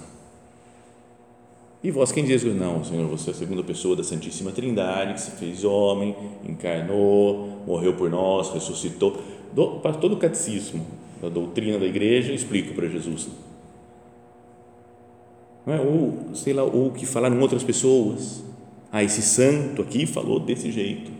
E 1.81 1.91
vós 1.91 2.11
quem 2.11 2.25
diz, 2.25 2.43
não, 2.43 2.83
Senhor, 2.83 3.07
você 3.07 3.29
é 3.29 3.33
a 3.33 3.35
segunda 3.35 3.63
pessoa 3.63 3.95
da 3.95 4.03
Santíssima 4.03 4.51
Trindade, 4.51 5.13
que 5.13 5.21
se 5.21 5.31
fez 5.31 5.63
homem, 5.63 6.13
encarnou, 6.43 7.63
morreu 7.65 7.95
por 7.95 8.09
nós, 8.09 8.49
ressuscitou. 8.49 9.17
Para 9.81 9.93
todo 9.93 10.15
o 10.15 10.17
catecismo, 10.17 10.85
da 11.21 11.29
doutrina 11.29 11.77
da 11.77 11.85
igreja, 11.85 12.33
explico 12.33 12.73
para 12.73 12.87
Jesus. 12.87 13.27
Não 15.65 15.73
é? 15.73 15.79
Ou, 15.79 16.35
sei 16.35 16.53
lá, 16.53 16.63
ou 16.63 16.91
que 16.91 17.05
falaram 17.05 17.39
outras 17.39 17.63
pessoas. 17.63 18.43
Ah, 18.91 19.03
esse 19.03 19.21
santo 19.21 19.81
aqui 19.81 20.05
falou 20.05 20.39
desse 20.39 20.71
jeito. 20.71 21.11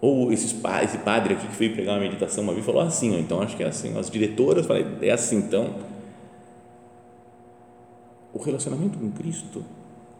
Ou 0.00 0.32
esses, 0.32 0.54
esse 0.84 0.98
padre 0.98 1.34
aqui 1.34 1.46
que 1.48 1.56
veio 1.56 1.72
pregar 1.72 1.94
uma 1.94 2.02
meditação 2.02 2.44
uma 2.44 2.52
vez 2.52 2.64
falou 2.64 2.82
assim, 2.82 3.18
então 3.18 3.40
acho 3.40 3.56
que 3.56 3.62
é 3.62 3.66
assim. 3.66 3.98
As 3.98 4.10
diretoras 4.10 4.66
falaram, 4.66 4.98
é 5.00 5.10
assim 5.10 5.38
então. 5.38 5.74
O 8.32 8.38
relacionamento 8.38 8.98
com 8.98 9.10
Cristo, 9.10 9.64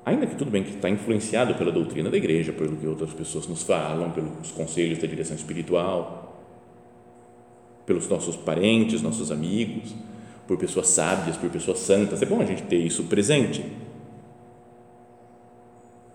ainda 0.04 0.26
que 0.26 0.34
tudo 0.34 0.50
bem 0.50 0.64
que 0.64 0.74
está 0.74 0.88
influenciado 0.88 1.54
pela 1.54 1.70
doutrina 1.70 2.10
da 2.10 2.16
igreja, 2.16 2.52
pelo 2.52 2.76
que 2.76 2.86
outras 2.86 3.12
pessoas 3.12 3.46
nos 3.46 3.62
falam, 3.62 4.10
pelos 4.10 4.50
conselhos 4.50 4.98
da 4.98 5.06
direção 5.06 5.36
espiritual, 5.36 6.27
pelos 7.88 8.06
nossos 8.06 8.36
parentes, 8.36 9.00
nossos 9.00 9.32
amigos, 9.32 9.94
por 10.46 10.58
pessoas 10.58 10.88
sábias, 10.88 11.38
por 11.38 11.48
pessoas 11.48 11.78
santas. 11.78 12.20
É 12.20 12.26
bom 12.26 12.40
a 12.40 12.44
gente 12.44 12.62
ter 12.64 12.76
isso 12.76 13.04
presente. 13.04 13.64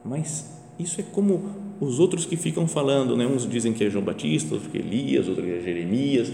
Mas 0.06 0.54
isso 0.78 1.02
é 1.02 1.04
como 1.04 1.50
os 1.82 2.00
outros 2.00 2.26
que 2.26 2.38
ficam 2.38 2.68
falando, 2.68 3.18
né? 3.18 3.26
uns 3.26 3.50
dizem 3.50 3.74
que 3.74 3.84
é 3.84 3.90
João 3.90 4.06
Batista, 4.06 4.54
outros 4.54 4.72
que 4.72 4.78
é 4.78 4.82
Elias, 4.82 5.28
outros 5.28 5.46
que 5.48 5.52
é 5.52 5.62
Jeremias, 5.62 6.32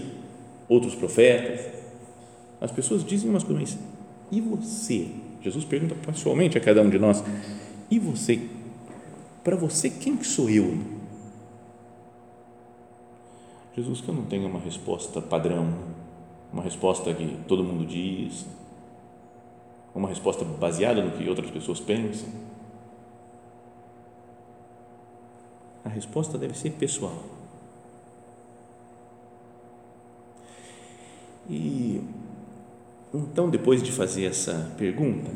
outros 0.68 0.94
profetas. 0.94 1.72
As 2.60 2.70
pessoas 2.70 3.02
dizem 3.02 3.30
umas 3.30 3.42
coisas, 3.42 3.62
mas 3.62 3.78
e 4.30 4.42
você? 4.42 5.08
Jesus 5.42 5.64
pergunta 5.64 5.94
pessoalmente 5.94 6.58
a 6.58 6.60
cada 6.60 6.82
um 6.82 6.90
de 6.90 6.98
nós, 6.98 7.24
e 7.90 7.98
você? 7.98 8.40
Para 9.42 9.56
você, 9.56 9.88
quem 9.88 10.18
que 10.18 10.26
sou 10.26 10.50
eu? 10.50 10.99
Jesus, 13.76 14.00
que 14.00 14.08
eu 14.08 14.14
não 14.14 14.24
tenho 14.24 14.48
uma 14.48 14.58
resposta 14.58 15.20
padrão, 15.20 15.72
uma 16.52 16.62
resposta 16.62 17.12
que 17.14 17.36
todo 17.46 17.62
mundo 17.62 17.86
diz, 17.86 18.46
uma 19.94 20.08
resposta 20.08 20.44
baseada 20.44 21.02
no 21.02 21.12
que 21.12 21.28
outras 21.28 21.50
pessoas 21.50 21.80
pensam 21.80 22.28
A 25.84 25.88
resposta 25.88 26.36
deve 26.36 26.56
ser 26.56 26.70
pessoal. 26.70 27.22
E 31.48 32.00
então, 33.12 33.50
depois 33.50 33.82
de 33.82 33.90
fazer 33.90 34.24
essa 34.24 34.72
pergunta, 34.78 35.30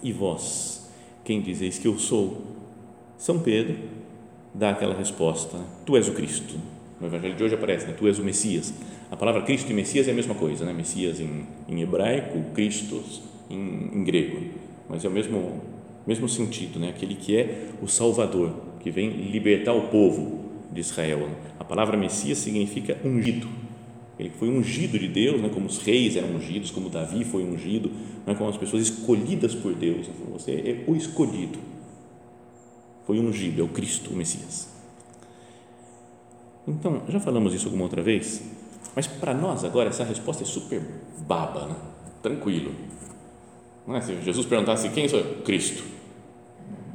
e 0.00 0.12
vós, 0.12 0.88
quem 1.24 1.42
dizeis 1.42 1.76
que 1.76 1.88
eu 1.88 1.98
sou? 1.98 2.42
São 3.16 3.40
Pedro 3.40 3.76
dá 4.54 4.70
aquela 4.70 4.94
resposta: 4.94 5.58
Tu 5.84 5.96
és 5.96 6.08
o 6.08 6.12
Cristo. 6.12 6.54
No 7.00 7.06
Evangelho 7.06 7.34
de 7.36 7.44
hoje 7.44 7.54
aparece, 7.54 7.86
né? 7.86 7.94
Tu 7.96 8.06
és 8.08 8.18
o 8.18 8.24
Messias. 8.24 8.74
A 9.10 9.16
palavra 9.16 9.42
Cristo 9.42 9.70
e 9.70 9.74
Messias 9.74 10.08
é 10.08 10.10
a 10.10 10.14
mesma 10.14 10.34
coisa, 10.34 10.64
né? 10.64 10.72
Messias 10.72 11.20
em, 11.20 11.46
em 11.68 11.80
hebraico, 11.80 12.38
Cristos 12.54 13.22
em, 13.48 13.90
em 13.94 14.04
grego, 14.04 14.38
mas 14.88 15.04
é 15.04 15.08
o 15.08 15.10
mesmo 15.10 15.60
mesmo 16.06 16.26
sentido, 16.26 16.78
né? 16.78 16.88
Aquele 16.88 17.14
que 17.14 17.36
é 17.36 17.68
o 17.82 17.86
Salvador 17.86 18.54
que 18.80 18.90
vem 18.90 19.10
libertar 19.10 19.74
o 19.74 19.88
povo 19.88 20.40
de 20.72 20.80
Israel. 20.80 21.28
A 21.58 21.64
palavra 21.64 21.96
Messias 21.96 22.38
significa 22.38 22.96
ungido. 23.04 23.46
Ele 24.18 24.30
foi 24.30 24.48
ungido 24.48 24.98
de 24.98 25.06
Deus, 25.06 25.40
né, 25.40 25.48
como 25.48 25.66
os 25.66 25.78
reis 25.78 26.16
eram 26.16 26.30
ungidos, 26.30 26.72
como 26.72 26.88
Davi 26.88 27.24
foi 27.24 27.44
ungido, 27.44 27.92
né, 28.26 28.34
como 28.34 28.50
as 28.50 28.56
pessoas 28.56 28.82
escolhidas 28.82 29.54
por 29.54 29.74
Deus. 29.74 30.08
Você 30.32 30.52
é 30.52 30.90
o 30.90 30.96
escolhido. 30.96 31.58
Foi 33.06 33.20
ungido, 33.20 33.60
é 33.60 33.64
o 33.64 33.68
Cristo, 33.68 34.10
o 34.10 34.16
Messias. 34.16 34.77
Então, 36.68 37.02
já 37.08 37.18
falamos 37.18 37.54
isso 37.54 37.66
alguma 37.66 37.84
outra 37.84 38.02
vez, 38.02 38.42
mas 38.94 39.06
para 39.06 39.34
nós 39.34 39.64
agora 39.64 39.88
essa 39.88 40.04
resposta 40.04 40.42
é 40.42 40.46
super 40.46 40.80
baba, 41.26 41.66
né? 41.66 41.76
tranquilo. 42.22 42.72
É? 43.88 44.00
Se 44.00 44.20
Jesus 44.20 44.44
perguntasse 44.46 44.88
quem 44.90 45.08
sou 45.08 45.18
eu? 45.18 45.42
Cristo 45.42 45.98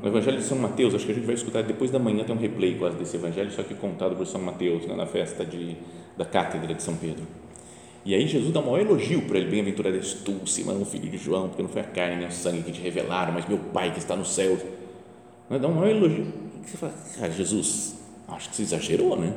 no 0.03 0.09
Evangelho 0.09 0.37
de 0.37 0.43
São 0.43 0.57
Mateus, 0.57 0.93
acho 0.93 1.05
que 1.05 1.13
a 1.13 1.15
gente 1.15 1.25
vai 1.25 1.33
escutar 1.33 1.63
depois 1.63 1.89
da 1.89 1.97
manhã, 1.97 2.25
tem 2.25 2.35
um 2.35 2.37
replay 2.37 2.75
quase 2.77 2.97
desse 2.97 3.15
Evangelho, 3.15 3.49
só 3.51 3.63
que 3.63 3.73
contado 3.73 4.17
por 4.17 4.27
São 4.27 4.41
Mateus, 4.41 4.85
né, 4.85 4.97
na 4.97 5.05
festa 5.05 5.45
de, 5.45 5.77
da 6.17 6.25
Cátedra 6.25 6.73
de 6.73 6.83
São 6.83 6.93
Pedro. 6.97 7.25
E 8.03 8.13
aí 8.13 8.27
Jesus 8.27 8.51
dá 8.51 8.59
um 8.59 8.63
maior 8.63 8.81
elogio 8.81 9.21
para 9.21 9.37
ele, 9.37 9.49
bem-aventurado 9.49 9.95
és 9.95 10.13
tu, 10.15 10.45
Simão, 10.45 10.83
filho 10.83 11.09
de 11.09 11.17
João, 11.17 11.47
porque 11.47 11.63
não 11.63 11.69
foi 11.69 11.83
a 11.83 11.85
carne 11.85 12.17
nem 12.17 12.27
o 12.27 12.31
sangue 12.33 12.63
que 12.63 12.73
te 12.73 12.81
revelaram, 12.81 13.31
mas 13.31 13.47
meu 13.47 13.57
Pai 13.57 13.93
que 13.93 13.99
está 13.99 14.13
no 14.13 14.25
céu. 14.25 14.57
Né, 15.49 15.57
dá 15.57 15.69
um 15.69 15.73
maior 15.75 15.95
elogio. 15.95 16.27
Você 16.65 16.75
fala, 16.75 16.93
cara, 17.17 17.31
Jesus, 17.31 17.95
acho 18.27 18.49
que 18.49 18.55
você 18.55 18.63
exagerou, 18.63 19.19
né? 19.19 19.33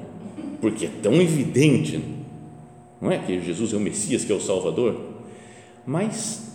Porque 0.60 0.86
é 0.86 0.90
tão 1.02 1.14
evidente, 1.20 2.00
não 3.00 3.10
é? 3.10 3.18
Que 3.18 3.40
Jesus 3.40 3.72
é 3.72 3.76
o 3.76 3.80
Messias, 3.80 4.24
que 4.24 4.32
é 4.32 4.34
o 4.34 4.40
Salvador. 4.40 5.00
Mas, 5.84 6.50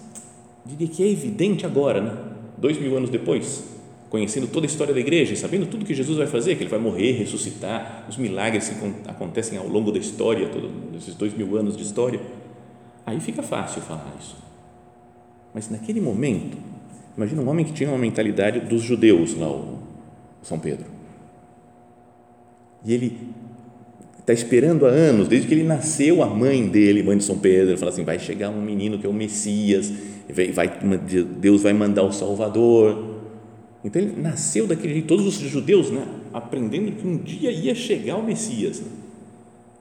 diria 0.65 0.87
que 0.87 1.03
é 1.03 1.09
evidente 1.09 1.65
agora, 1.65 2.01
né? 2.01 2.17
Dois 2.57 2.79
mil 2.79 2.95
anos 2.95 3.09
depois, 3.09 3.63
conhecendo 4.09 4.47
toda 4.47 4.65
a 4.65 4.69
história 4.69 4.93
da 4.93 4.99
igreja, 4.99 5.35
sabendo 5.35 5.65
tudo 5.65 5.85
que 5.85 5.93
Jesus 5.93 6.17
vai 6.17 6.27
fazer, 6.27 6.55
que 6.55 6.63
ele 6.63 6.69
vai 6.69 6.79
morrer, 6.79 7.13
ressuscitar, 7.13 8.05
os 8.09 8.17
milagres 8.17 8.69
que 8.69 9.09
acontecem 9.09 9.57
ao 9.57 9.67
longo 9.67 9.91
da 9.91 9.99
história, 9.99 10.49
todos 10.49 10.69
esses 10.97 11.15
dois 11.15 11.33
mil 11.33 11.57
anos 11.57 11.77
de 11.77 11.83
história, 11.83 12.19
aí 13.05 13.19
fica 13.19 13.41
fácil 13.41 13.81
falar 13.81 14.13
isso. 14.19 14.35
Mas 15.53 15.69
naquele 15.69 16.01
momento, 16.01 16.57
imagina 17.15 17.41
um 17.41 17.49
homem 17.49 17.65
que 17.65 17.73
tinha 17.73 17.89
uma 17.89 17.97
mentalidade 17.97 18.59
dos 18.59 18.81
judeus 18.81 19.35
lá, 19.35 19.49
o 19.49 19.79
São 20.43 20.59
Pedro. 20.59 21.00
E 22.85 22.93
ele 22.93 23.17
está 24.19 24.33
esperando 24.33 24.85
há 24.85 24.89
anos, 24.89 25.27
desde 25.27 25.47
que 25.47 25.53
ele 25.53 25.63
nasceu, 25.63 26.23
a 26.23 26.27
mãe 26.27 26.67
dele, 26.67 27.03
mãe 27.03 27.17
de 27.17 27.23
São 27.23 27.37
Pedro, 27.37 27.77
fala 27.77 27.91
assim: 27.91 28.03
vai 28.03 28.19
chegar 28.19 28.49
um 28.49 28.61
menino 28.61 28.97
que 28.97 29.05
é 29.05 29.09
o 29.09 29.13
Messias, 29.13 29.91
vai, 30.53 30.71
Deus 31.39 31.63
vai 31.63 31.73
mandar 31.73 32.03
o 32.03 32.11
Salvador 32.11 33.11
então 33.83 34.01
ele 34.01 34.21
nasceu 34.21 34.67
daquele 34.67 34.93
jeito, 34.93 35.07
todos 35.07 35.25
os 35.25 35.33
judeus 35.33 35.89
né, 35.89 36.07
aprendendo 36.33 36.91
que 36.91 37.07
um 37.07 37.17
dia 37.17 37.51
ia 37.51 37.73
chegar 37.73 38.17
o 38.17 38.23
Messias. 38.23 38.79
Né? 38.79 38.87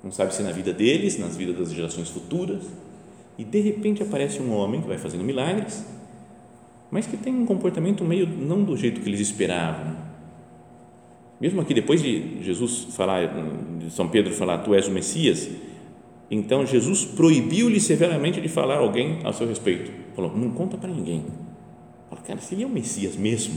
Não 0.03 0.11
sabe 0.11 0.35
se 0.35 0.43
na 0.43 0.51
vida 0.51 0.73
deles, 0.73 1.19
nas 1.19 1.37
vidas 1.37 1.59
das 1.59 1.73
gerações 1.73 2.09
futuras. 2.09 2.65
E 3.37 3.45
de 3.45 3.61
repente 3.61 4.03
aparece 4.03 4.41
um 4.41 4.53
homem 4.53 4.81
que 4.81 4.89
vai 4.89 4.99
fazendo 4.99 5.23
milagres, 5.23 5.85
mas 6.91 7.07
que 7.07 7.17
tem 7.17 7.35
um 7.35 7.47
comportamento 7.47 8.05
meio 8.05 8.27
não 8.27 8.65
do 8.65 8.77
jeito 8.77 9.01
que 9.01 9.09
eles 9.09 9.21
esperavam. 9.21 10.10
Mesmo 11.41 11.61
aqui, 11.61 11.73
depois 11.73 12.03
de 12.03 12.43
Jesus 12.43 12.89
falar, 12.91 13.27
de 13.79 13.91
São 13.91 14.09
Pedro 14.09 14.35
falar, 14.35 14.59
tu 14.59 14.75
és 14.75 14.87
o 14.87 14.91
Messias, 14.91 15.49
então 16.31 16.67
Jesus 16.67 17.05
proibiu-lhe 17.05 17.81
severamente 17.81 18.41
de 18.41 18.49
falar 18.49 18.75
a 18.75 18.79
alguém 18.81 19.21
a 19.25 19.33
seu 19.33 19.47
respeito. 19.47 19.91
Falou, 20.15 20.37
não 20.37 20.51
conta 20.51 20.77
para 20.77 20.91
ninguém. 20.91 21.25
Fala, 22.11 22.21
cara, 22.23 22.41
se 22.41 22.55
ele 22.55 22.63
é 22.63 22.67
o 22.67 22.71
Messias 22.71 23.17
mesmo, 23.17 23.55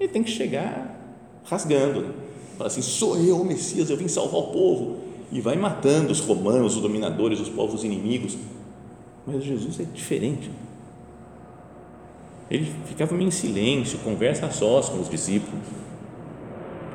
ele 0.00 0.08
tem 0.08 0.22
que 0.22 0.30
chegar 0.30 0.96
rasgando. 1.44 2.00
Né? 2.00 2.10
Fala 2.56 2.68
assim: 2.68 2.82
sou 2.82 3.16
eu, 3.18 3.40
o 3.40 3.44
Messias, 3.44 3.90
eu 3.90 3.96
vim 3.96 4.08
salvar 4.08 4.40
o 4.40 4.46
povo. 4.48 4.98
E 5.30 5.40
vai 5.40 5.56
matando 5.56 6.12
os 6.12 6.20
romanos, 6.20 6.76
os 6.76 6.82
dominadores, 6.82 7.40
os 7.40 7.48
povos 7.48 7.82
inimigos. 7.84 8.36
Mas 9.26 9.44
Jesus 9.44 9.80
é 9.80 9.84
diferente. 9.84 10.50
Ele 12.48 12.72
ficava 12.86 13.14
meio 13.14 13.26
em 13.26 13.32
silêncio, 13.32 13.98
conversa 13.98 14.46
a 14.46 14.50
sós 14.50 14.88
com 14.88 15.00
os 15.00 15.10
discípulos. 15.10 15.60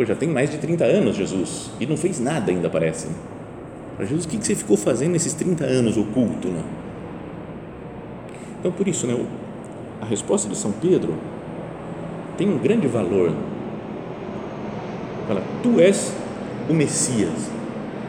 Pô, 0.02 0.06
já 0.06 0.16
tem 0.16 0.28
mais 0.28 0.50
de 0.50 0.58
30 0.58 0.84
anos 0.84 1.16
Jesus 1.16 1.70
e 1.80 1.86
não 1.86 1.96
fez 1.96 2.20
nada 2.20 2.50
ainda, 2.50 2.68
parece. 2.72 3.08
Para 3.96 4.04
Jesus, 4.04 4.26
o 4.26 4.28
que 4.28 4.44
você 4.44 4.56
ficou 4.56 4.76
fazendo 4.76 5.12
nesses 5.12 5.32
30 5.36 5.64
anos 5.64 5.96
oculto? 5.96 6.48
Né? 6.48 6.64
Então, 8.60 8.72
por 8.72 8.88
isso, 8.88 9.06
né, 9.06 9.16
a 10.02 10.06
resposta 10.06 10.50
de 10.50 10.58
São 10.58 10.72
Pedro 10.72 11.14
tem 12.36 12.50
um 12.50 12.58
grande 12.58 12.88
valor. 12.88 13.32
Fala, 15.28 15.44
tu 15.62 15.80
és 15.80 16.12
o 16.68 16.74
Messias. 16.74 17.52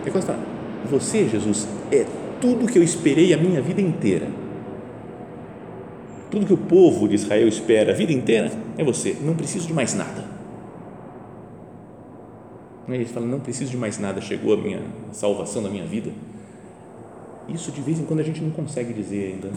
É 0.06 0.10
quase 0.10 0.26
fala, 0.26 0.40
você, 0.90 1.28
Jesus, 1.28 1.68
é 1.90 2.06
tudo 2.40 2.72
que 2.72 2.78
eu 2.78 2.82
esperei 2.82 3.34
a 3.34 3.36
minha 3.36 3.60
vida 3.60 3.82
inteira. 3.82 4.28
Tudo 6.30 6.46
que 6.46 6.54
o 6.54 6.56
povo 6.56 7.06
de 7.06 7.16
Israel 7.16 7.46
espera 7.46 7.92
a 7.92 7.94
vida 7.94 8.14
inteira 8.14 8.50
é 8.78 8.82
você. 8.82 9.14
Não 9.20 9.34
preciso 9.34 9.66
de 9.66 9.74
mais 9.74 9.92
nada. 9.92 10.31
Ele 12.88 13.04
fala, 13.04 13.26
não 13.26 13.40
preciso 13.40 13.70
de 13.70 13.76
mais 13.76 13.98
nada, 13.98 14.20
chegou 14.20 14.54
a 14.54 14.56
minha 14.56 14.82
salvação 15.12 15.62
da 15.62 15.70
minha 15.70 15.86
vida. 15.86 16.10
Isso 17.48 17.70
de 17.70 17.80
vez 17.80 17.98
em 17.98 18.04
quando 18.04 18.20
a 18.20 18.22
gente 18.22 18.40
não 18.40 18.50
consegue 18.50 18.92
dizer 18.92 19.34
ainda. 19.34 19.50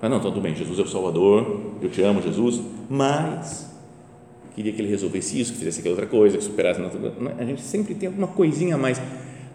Ah, 0.00 0.08
não, 0.08 0.20
tudo 0.20 0.40
bem, 0.40 0.54
Jesus 0.54 0.78
é 0.78 0.82
o 0.82 0.86
Salvador, 0.86 1.74
eu 1.82 1.90
te 1.90 2.00
amo, 2.02 2.22
Jesus, 2.22 2.60
mas 2.88 3.68
queria 4.54 4.72
que 4.72 4.80
ele 4.80 4.88
resolvesse 4.88 5.40
isso, 5.40 5.52
que 5.52 5.58
fizesse 5.58 5.80
aquela 5.80 5.94
outra 5.94 6.06
coisa, 6.06 6.38
que 6.38 6.44
superasse. 6.44 6.80
A 7.38 7.44
gente 7.44 7.60
sempre 7.60 7.94
tem 7.94 8.08
alguma 8.08 8.28
coisinha 8.28 8.76
a 8.76 8.78
mais. 8.78 9.00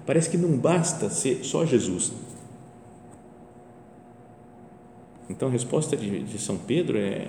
Parece 0.06 0.30
que 0.30 0.38
não 0.38 0.58
basta 0.58 1.10
ser 1.10 1.44
só 1.44 1.66
Jesus. 1.66 2.12
Então 5.30 5.48
a 5.48 5.52
resposta 5.52 5.96
de, 5.96 6.24
de 6.24 6.38
São 6.38 6.58
Pedro 6.58 6.98
é, 6.98 7.28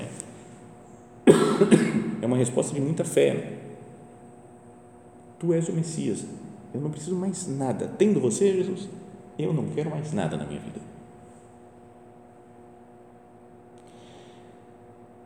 é 2.21 2.26
uma 2.26 2.37
resposta 2.37 2.75
de 2.75 2.81
muita 2.81 3.04
fé. 3.04 3.63
Tu 5.38 5.53
és 5.53 5.69
o 5.69 5.73
Messias, 5.73 6.25
eu 6.73 6.81
não 6.81 6.91
preciso 6.91 7.17
mais 7.17 7.47
nada. 7.47 7.88
Tendo 7.99 8.21
você, 8.21 8.53
Jesus, 8.53 8.88
eu 9.38 9.53
não 9.53 9.67
quero 9.69 9.91
mais 9.91 10.12
nada 10.12 10.37
na 10.37 10.45
minha 10.45 10.61
vida. 10.61 10.81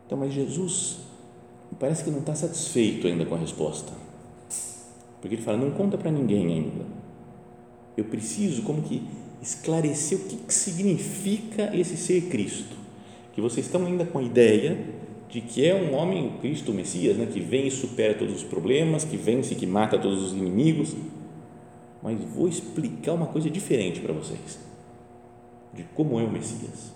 Então, 0.05 0.17
mas 0.17 0.33
Jesus 0.33 0.97
parece 1.79 2.03
que 2.03 2.09
não 2.09 2.19
está 2.19 2.33
satisfeito 2.33 3.07
ainda 3.07 3.25
com 3.25 3.35
a 3.35 3.37
resposta. 3.37 3.93
Porque 5.21 5.35
ele 5.35 5.41
fala: 5.41 5.57
não 5.57 5.71
conta 5.71 5.97
para 5.97 6.11
ninguém 6.11 6.47
ainda. 6.47 6.85
Eu 7.95 8.05
preciso, 8.05 8.63
como 8.63 8.81
que, 8.81 9.07
esclarecer 9.41 10.17
o 10.17 10.21
que, 10.21 10.37
que 10.37 10.53
significa 10.53 11.75
esse 11.75 11.97
ser 11.97 12.21
Cristo. 12.29 12.75
Que 13.33 13.41
vocês 13.41 13.65
estão 13.65 13.85
ainda 13.85 14.05
com 14.05 14.19
a 14.19 14.23
ideia 14.23 14.98
de 15.29 15.41
que 15.41 15.65
é 15.65 15.75
um 15.75 15.93
homem, 15.93 16.37
Cristo, 16.41 16.71
o 16.71 16.73
Messias, 16.73 17.15
né, 17.15 17.27
que 17.31 17.39
vem 17.39 17.67
e 17.67 17.71
supera 17.71 18.15
todos 18.15 18.35
os 18.35 18.43
problemas, 18.43 19.05
que 19.05 19.15
vence, 19.15 19.53
que 19.55 19.67
mata 19.67 19.97
todos 19.97 20.23
os 20.23 20.33
inimigos. 20.33 20.95
Mas 22.01 22.19
vou 22.23 22.47
explicar 22.47 23.13
uma 23.13 23.27
coisa 23.27 23.49
diferente 23.49 23.99
para 23.99 24.13
vocês, 24.13 24.59
de 25.73 25.83
como 25.93 26.19
é 26.19 26.23
o 26.23 26.31
Messias. 26.31 26.93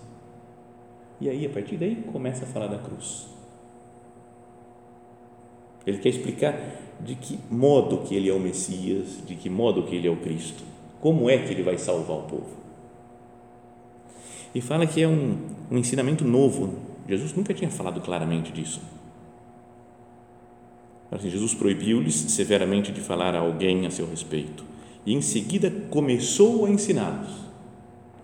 E 1.20 1.28
aí, 1.28 1.46
a 1.46 1.50
partir 1.50 1.76
daí, 1.76 1.96
começa 2.12 2.44
a 2.44 2.48
falar 2.48 2.66
da 2.66 2.78
cruz. 2.78 3.28
Ele 5.86 5.98
quer 5.98 6.08
explicar 6.08 6.58
de 7.00 7.14
que 7.14 7.38
modo 7.50 7.98
que 7.98 8.14
ele 8.14 8.28
é 8.28 8.32
o 8.32 8.40
Messias, 8.40 9.18
de 9.26 9.34
que 9.34 9.50
modo 9.50 9.82
que 9.84 9.94
ele 9.94 10.08
é 10.08 10.10
o 10.10 10.16
Cristo, 10.16 10.64
como 11.00 11.28
é 11.28 11.38
que 11.38 11.52
ele 11.52 11.62
vai 11.62 11.76
salvar 11.76 12.16
o 12.16 12.22
povo. 12.22 12.56
E 14.54 14.60
fala 14.60 14.86
que 14.86 15.02
é 15.02 15.08
um, 15.08 15.36
um 15.70 15.76
ensinamento 15.76 16.24
novo. 16.24 16.93
Jesus 17.08 17.34
nunca 17.34 17.52
tinha 17.52 17.70
falado 17.70 18.00
claramente 18.00 18.52
disso. 18.52 18.80
Assim, 21.10 21.30
Jesus 21.30 21.54
proibiu-lhes 21.54 22.14
severamente 22.14 22.90
de 22.90 23.00
falar 23.00 23.34
a 23.34 23.40
alguém 23.40 23.86
a 23.86 23.90
seu 23.90 24.08
respeito 24.08 24.64
e 25.06 25.14
em 25.14 25.20
seguida 25.20 25.70
começou 25.90 26.66
a 26.66 26.70
ensiná-los 26.70 27.44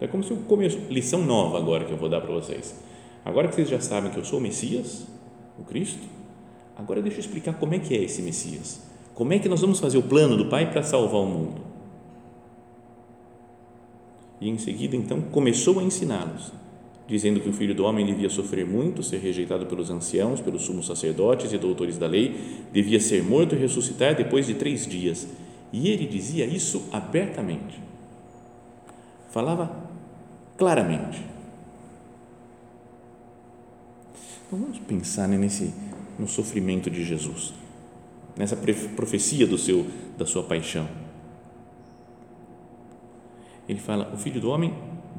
é 0.01 0.07
como 0.07 0.25
se 0.25 0.31
eu 0.31 0.39
começo, 0.39 0.79
lição 0.89 1.23
nova 1.23 1.59
agora 1.59 1.85
que 1.85 1.93
eu 1.93 1.97
vou 1.97 2.09
dar 2.09 2.23
para 2.23 2.33
vocês. 2.33 2.75
Agora 3.23 3.49
que 3.49 3.55
vocês 3.55 3.69
já 3.69 3.81
sabem 3.81 4.11
que 4.11 4.19
eu 4.19 4.25
sou 4.25 4.39
o 4.39 4.43
Messias, 4.43 5.07
o 5.59 5.63
Cristo, 5.63 6.03
agora 6.75 7.03
deixa 7.03 7.19
eu 7.19 7.21
explicar 7.21 7.53
como 7.55 7.75
é 7.75 7.79
que 7.79 7.95
é 7.95 8.03
esse 8.03 8.23
Messias. 8.23 8.83
Como 9.15 9.35
é 9.35 9.39
que 9.39 9.49
nós 9.49 9.61
vamos 9.61 9.79
fazer 9.79 9.99
o 9.99 10.03
plano 10.03 10.39
do 10.39 10.47
Pai 10.47 10.71
para 10.71 10.83
salvar 10.83 11.21
o 11.21 11.27
mundo? 11.27 11.61
E 14.41 14.49
em 14.49 14.57
seguida, 14.57 14.97
então, 14.97 15.21
começou 15.21 15.79
a 15.81 15.83
ensiná-los, 15.83 16.51
dizendo 17.11 17.41
que 17.41 17.49
o 17.49 17.53
Filho 17.53 17.75
do 17.75 17.85
Homem 17.85 18.07
devia 18.07 18.31
sofrer 18.31 18.65
muito, 18.65 19.03
ser 19.03 19.19
rejeitado 19.19 19.67
pelos 19.67 19.91
anciãos, 19.91 20.41
pelos 20.41 20.63
sumos 20.63 20.87
sacerdotes 20.87 21.53
e 21.53 21.59
doutores 21.59 21.99
da 21.99 22.07
lei, 22.07 22.63
devia 22.73 23.01
ser 23.01 23.25
morto 23.25 23.57
e 23.57 23.59
ressuscitar 23.59 24.15
depois 24.15 24.47
de 24.47 24.55
três 24.55 24.87
dias. 24.87 25.27
E 25.73 25.89
ele 25.89 26.07
dizia 26.07 26.47
isso 26.47 26.89
abertamente. 26.93 27.81
Falava 29.33 29.89
claramente. 30.57 31.21
Então 34.47 34.61
vamos 34.61 34.79
pensar 34.79 35.27
né, 35.27 35.37
nesse 35.37 35.75
no 36.17 36.29
sofrimento 36.29 36.91
de 36.91 37.05
Jesus, 37.05 37.53
nessa 38.37 38.57
profecia 38.95 39.47
do 39.47 39.59
seu 39.59 39.85
da 40.17 40.27
sua 40.27 40.45
paixão. 40.45 40.87
Ele 43.69 43.81
fala: 43.81 44.13
o 44.15 44.17
Filho 44.17 44.41
do 44.41 44.51
homem 44.51 44.75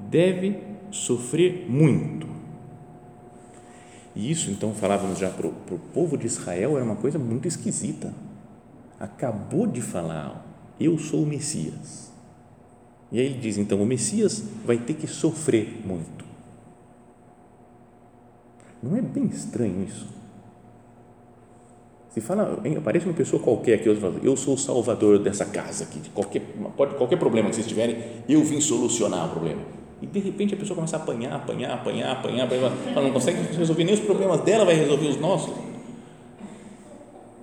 deve 0.09 0.71
sofrer 0.91 1.65
muito. 1.69 2.27
E 4.15 4.29
isso, 4.29 4.51
então, 4.51 4.73
falávamos 4.73 5.17
já 5.17 5.29
para 5.29 5.47
o 5.47 5.79
povo 5.93 6.17
de 6.17 6.27
Israel, 6.27 6.75
era 6.75 6.85
uma 6.85 6.97
coisa 6.97 7.17
muito 7.17 7.47
esquisita. 7.47 8.13
Acabou 8.99 9.65
de 9.65 9.81
falar, 9.81 10.45
eu 10.79 10.97
sou 10.97 11.23
o 11.23 11.25
Messias 11.25 12.11
e 13.11 13.19
aí 13.19 13.25
ele 13.25 13.39
diz: 13.39 13.57
então, 13.57 13.81
o 13.81 13.85
Messias 13.85 14.43
vai 14.65 14.77
ter 14.77 14.93
que 14.93 15.05
sofrer 15.05 15.81
muito. 15.85 16.25
Não 18.81 18.95
é 18.95 19.01
bem 19.01 19.25
estranho 19.25 19.83
isso? 19.83 20.07
Se 22.09 22.19
fala, 22.19 22.61
aparece 22.77 23.05
uma 23.05 23.13
pessoa 23.13 23.41
qualquer 23.41 23.81
que 23.81 23.87
eu 23.87 24.35
sou 24.35 24.55
o 24.55 24.57
salvador 24.57 25.19
dessa 25.19 25.45
casa 25.45 25.85
aqui, 25.85 25.99
de 25.99 26.09
qualquer, 26.09 26.41
pode, 26.75 26.95
qualquer 26.95 27.17
problema 27.17 27.49
que 27.49 27.55
vocês 27.55 27.67
tiverem, 27.67 28.23
eu 28.27 28.43
vim 28.43 28.59
solucionar 28.59 29.27
o 29.27 29.29
problema. 29.29 29.61
E 30.01 30.07
de 30.07 30.19
repente 30.19 30.53
a 30.53 30.57
pessoa 30.57 30.75
começa 30.75 30.97
a 30.97 30.99
apanhar, 30.99 31.35
apanhar, 31.35 31.73
apanhar, 31.73 32.11
apanhar, 32.11 32.45
apanhar 32.45 32.71
ela 32.87 33.01
não 33.01 33.11
consegue 33.11 33.55
resolver 33.55 33.83
nem 33.83 33.93
os 33.93 33.99
problemas 33.99 34.41
dela, 34.41 34.65
vai 34.65 34.75
resolver 34.75 35.07
os 35.07 35.17
nossos. 35.17 35.53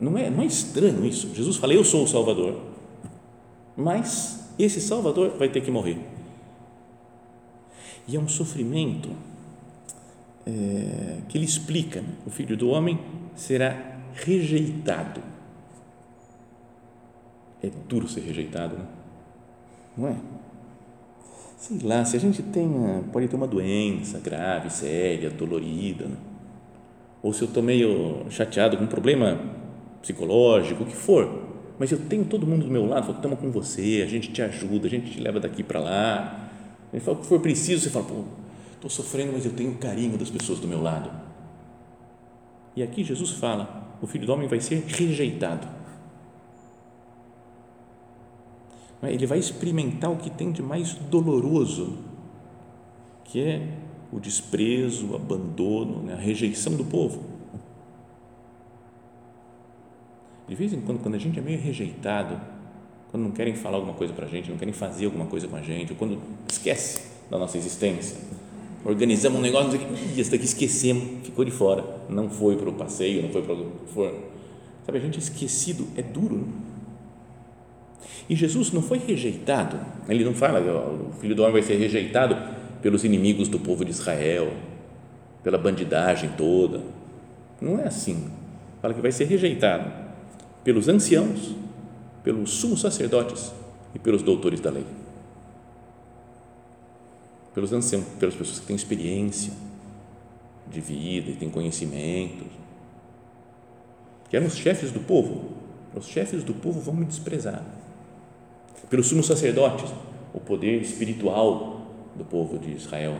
Não 0.00 0.16
é, 0.18 0.28
não 0.30 0.42
é 0.42 0.46
estranho 0.46 1.04
isso? 1.04 1.32
Jesus 1.34 1.56
fala, 1.56 1.74
eu 1.74 1.84
sou 1.84 2.04
o 2.04 2.08
Salvador, 2.08 2.56
mas 3.76 4.48
esse 4.58 4.80
Salvador 4.80 5.36
vai 5.38 5.48
ter 5.48 5.60
que 5.60 5.70
morrer. 5.70 5.98
E 8.08 8.16
é 8.16 8.20
um 8.20 8.28
sofrimento 8.28 9.10
é, 10.46 11.18
que 11.28 11.36
ele 11.36 11.44
explica: 11.44 12.00
né? 12.00 12.08
o 12.26 12.30
filho 12.30 12.56
do 12.56 12.70
homem 12.70 12.98
será 13.36 13.98
rejeitado. 14.14 15.22
É 17.62 17.70
duro 17.88 18.08
ser 18.08 18.20
rejeitado, 18.20 18.76
né? 18.76 18.86
não 19.96 20.08
é? 20.08 20.16
Sei 21.58 21.76
lá, 21.82 22.04
se 22.04 22.16
a 22.16 22.20
gente 22.20 22.40
tem, 22.40 22.70
pode 23.12 23.26
ter 23.26 23.34
uma 23.34 23.46
doença 23.46 24.20
grave, 24.20 24.70
séria, 24.70 25.28
dolorida, 25.28 26.04
né? 26.04 26.16
ou 27.20 27.32
se 27.32 27.42
eu 27.42 27.48
estou 27.48 27.60
meio 27.60 28.26
chateado 28.30 28.76
com 28.76 28.84
um 28.84 28.86
problema 28.86 29.40
psicológico, 30.00 30.84
o 30.84 30.86
que 30.86 30.94
for, 30.94 31.48
mas 31.76 31.90
eu 31.90 31.98
tenho 31.98 32.24
todo 32.24 32.46
mundo 32.46 32.64
do 32.64 32.70
meu 32.70 32.86
lado, 32.86 33.10
estamos 33.10 33.40
com 33.40 33.50
você, 33.50 34.02
a 34.04 34.08
gente 34.08 34.30
te 34.30 34.40
ajuda, 34.40 34.86
a 34.86 34.90
gente 34.90 35.10
te 35.10 35.20
leva 35.20 35.40
daqui 35.40 35.64
para 35.64 35.80
lá. 35.80 36.48
Ele 36.92 37.02
fala, 37.02 37.16
o 37.18 37.20
que 37.22 37.26
for 37.26 37.40
preciso, 37.40 37.82
você 37.82 37.90
fala, 37.90 38.04
pô, 38.04 38.22
estou 38.74 38.88
sofrendo, 38.88 39.32
mas 39.32 39.44
eu 39.44 39.52
tenho 39.52 39.74
carinho 39.74 40.16
das 40.16 40.30
pessoas 40.30 40.60
do 40.60 40.68
meu 40.68 40.80
lado. 40.80 41.10
E 42.76 42.84
aqui 42.84 43.02
Jesus 43.02 43.32
fala, 43.32 43.96
o 44.00 44.06
Filho 44.06 44.26
do 44.26 44.32
Homem 44.32 44.46
vai 44.46 44.60
ser 44.60 44.84
rejeitado. 44.86 45.77
Ele 49.02 49.26
vai 49.26 49.38
experimentar 49.38 50.10
o 50.10 50.16
que 50.16 50.30
tem 50.30 50.50
de 50.50 50.62
mais 50.62 50.94
doloroso, 50.94 51.98
que 53.24 53.40
é 53.40 53.68
o 54.12 54.18
desprezo, 54.18 55.12
o 55.12 55.16
abandono, 55.16 56.02
né, 56.02 56.14
a 56.14 56.16
rejeição 56.16 56.74
do 56.74 56.84
povo 56.84 57.38
de 60.48 60.54
vez 60.54 60.72
em 60.72 60.80
quando, 60.80 61.00
quando 61.00 61.14
a 61.14 61.18
gente 61.18 61.38
é 61.38 61.42
meio 61.42 61.60
rejeitado, 61.60 62.40
quando 63.10 63.22
não 63.22 63.30
querem 63.30 63.54
falar 63.54 63.76
alguma 63.76 63.92
coisa 63.92 64.14
para 64.14 64.24
a 64.24 64.28
gente, 64.28 64.50
não 64.50 64.56
querem 64.56 64.72
fazer 64.72 65.04
alguma 65.04 65.26
coisa 65.26 65.46
com 65.46 65.56
a 65.56 65.62
gente, 65.62 65.92
ou 65.92 65.98
quando 65.98 66.18
esquece 66.48 67.02
da 67.30 67.38
nossa 67.38 67.58
existência, 67.58 68.16
organizamos 68.82 69.38
um 69.38 69.42
negócio, 69.42 69.78
e 70.16 70.18
esse 70.18 70.30
daqui 70.30 70.46
esquecemos, 70.46 71.26
ficou 71.26 71.44
de 71.44 71.50
fora, 71.50 71.84
não 72.08 72.30
foi 72.30 72.56
para 72.56 72.70
o 72.70 72.72
passeio, 72.72 73.22
não 73.22 73.28
foi 73.28 73.42
para 73.42 73.52
o 73.52 73.72
for. 73.92 74.14
Sabe, 74.86 74.96
a 74.96 75.00
gente 75.02 75.16
é 75.16 75.18
esquecido 75.18 75.86
é 75.96 76.02
duro. 76.02 76.36
Né? 76.36 76.46
E 78.28 78.34
Jesus 78.34 78.72
não 78.72 78.82
foi 78.82 78.98
rejeitado, 78.98 79.78
ele 80.08 80.24
não 80.24 80.34
fala, 80.34 80.60
o 80.60 81.12
filho 81.20 81.34
do 81.34 81.42
homem 81.42 81.54
vai 81.54 81.62
ser 81.62 81.76
rejeitado 81.76 82.36
pelos 82.82 83.04
inimigos 83.04 83.48
do 83.48 83.58
povo 83.58 83.84
de 83.84 83.90
Israel, 83.90 84.52
pela 85.42 85.58
bandidagem 85.58 86.30
toda. 86.36 86.80
Não 87.60 87.78
é 87.78 87.86
assim. 87.86 88.30
Fala 88.80 88.94
que 88.94 89.00
vai 89.00 89.10
ser 89.10 89.24
rejeitado 89.24 89.90
pelos 90.62 90.88
anciãos, 90.88 91.54
pelos 92.22 92.50
sumos 92.50 92.80
sacerdotes 92.80 93.52
e 93.94 93.98
pelos 93.98 94.22
doutores 94.22 94.60
da 94.60 94.70
lei. 94.70 94.84
Pelos 97.54 97.72
anciãos, 97.72 98.04
pelas 98.20 98.34
pessoas 98.34 98.60
que 98.60 98.66
têm 98.66 98.76
experiência 98.76 99.52
de 100.70 100.80
vida 100.80 101.30
e 101.30 101.34
têm 101.34 101.48
conhecimento, 101.48 102.44
que 104.28 104.36
eram 104.36 104.46
os 104.46 104.54
chefes 104.54 104.92
do 104.92 105.00
povo. 105.00 105.56
Os 105.94 106.06
chefes 106.06 106.44
do 106.44 106.54
povo 106.54 106.80
vão 106.80 106.94
me 106.94 107.06
desprezar. 107.06 107.64
Pelos 108.88 109.06
sumos 109.06 109.26
sacerdotes, 109.26 109.92
o 110.32 110.40
poder 110.40 110.80
espiritual 110.80 111.82
do 112.14 112.24
povo 112.24 112.58
de 112.58 112.72
Israel. 112.72 113.16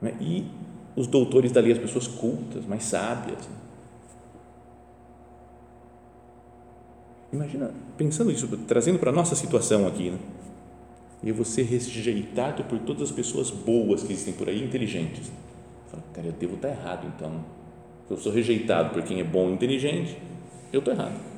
Né? 0.00 0.14
E 0.20 0.46
os 0.96 1.06
doutores 1.06 1.52
da 1.52 1.60
lei, 1.60 1.72
as 1.72 1.78
pessoas 1.78 2.06
cultas, 2.06 2.64
mais 2.66 2.84
sábias. 2.84 3.48
Imagina, 7.32 7.72
pensando 7.96 8.30
isso, 8.30 8.48
trazendo 8.66 8.98
para 8.98 9.10
a 9.10 9.12
nossa 9.12 9.34
situação 9.34 9.86
aqui, 9.86 10.10
né? 10.10 10.18
e 11.22 11.32
você 11.32 11.62
rejeitado 11.62 12.64
por 12.64 12.78
todas 12.78 13.02
as 13.02 13.10
pessoas 13.10 13.50
boas 13.50 14.02
que 14.02 14.12
existem 14.12 14.34
por 14.34 14.48
aí, 14.48 14.62
inteligentes. 14.62 15.30
Fala, 15.88 16.02
cara, 16.12 16.28
eu 16.28 16.32
devo 16.32 16.54
estar 16.54 16.68
errado 16.68 17.06
então. 17.06 17.44
Eu 18.08 18.16
sou 18.16 18.32
rejeitado 18.32 18.90
por 18.90 19.02
quem 19.02 19.20
é 19.20 19.24
bom 19.24 19.50
e 19.50 19.52
inteligente, 19.52 20.16
eu 20.72 20.78
estou 20.78 20.94
errado. 20.94 21.37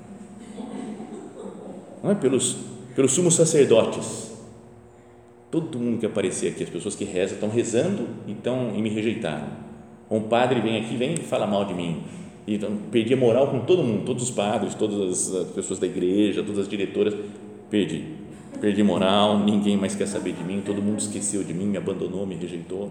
Não 2.02 2.10
é 2.10 2.14
pelos, 2.14 2.56
pelos 2.94 3.12
sumos 3.12 3.34
sacerdotes. 3.34 4.30
Todo 5.50 5.78
mundo 5.78 5.98
que 5.98 6.06
aparecer 6.06 6.52
aqui, 6.52 6.62
as 6.62 6.70
pessoas 6.70 6.94
que 6.94 7.04
rezam, 7.04 7.34
estão 7.34 7.48
rezando 7.50 8.06
e, 8.26 8.32
e 8.32 8.82
me 8.82 8.88
rejeitaram. 8.88 9.48
Um 10.10 10.22
padre 10.22 10.60
vem 10.60 10.80
aqui, 10.80 10.96
vem 10.96 11.14
e 11.14 11.18
fala 11.18 11.46
mal 11.46 11.64
de 11.64 11.74
mim. 11.74 12.02
E 12.46 12.54
então, 12.54 12.76
perdi 12.90 13.14
a 13.14 13.16
moral 13.16 13.48
com 13.48 13.60
todo 13.60 13.82
mundo, 13.82 14.04
todos 14.04 14.24
os 14.24 14.30
padres, 14.30 14.74
todas 14.74 15.34
as 15.34 15.48
pessoas 15.50 15.78
da 15.78 15.86
igreja, 15.86 16.42
todas 16.42 16.60
as 16.60 16.68
diretoras. 16.68 17.14
Perdi. 17.68 18.04
Perdi 18.60 18.82
moral, 18.82 19.38
ninguém 19.38 19.76
mais 19.76 19.94
quer 19.94 20.06
saber 20.06 20.32
de 20.32 20.44
mim, 20.44 20.62
todo 20.64 20.82
mundo 20.82 20.98
esqueceu 20.98 21.42
de 21.42 21.54
mim, 21.54 21.66
me 21.66 21.78
abandonou, 21.78 22.26
me 22.26 22.34
rejeitou. 22.34 22.90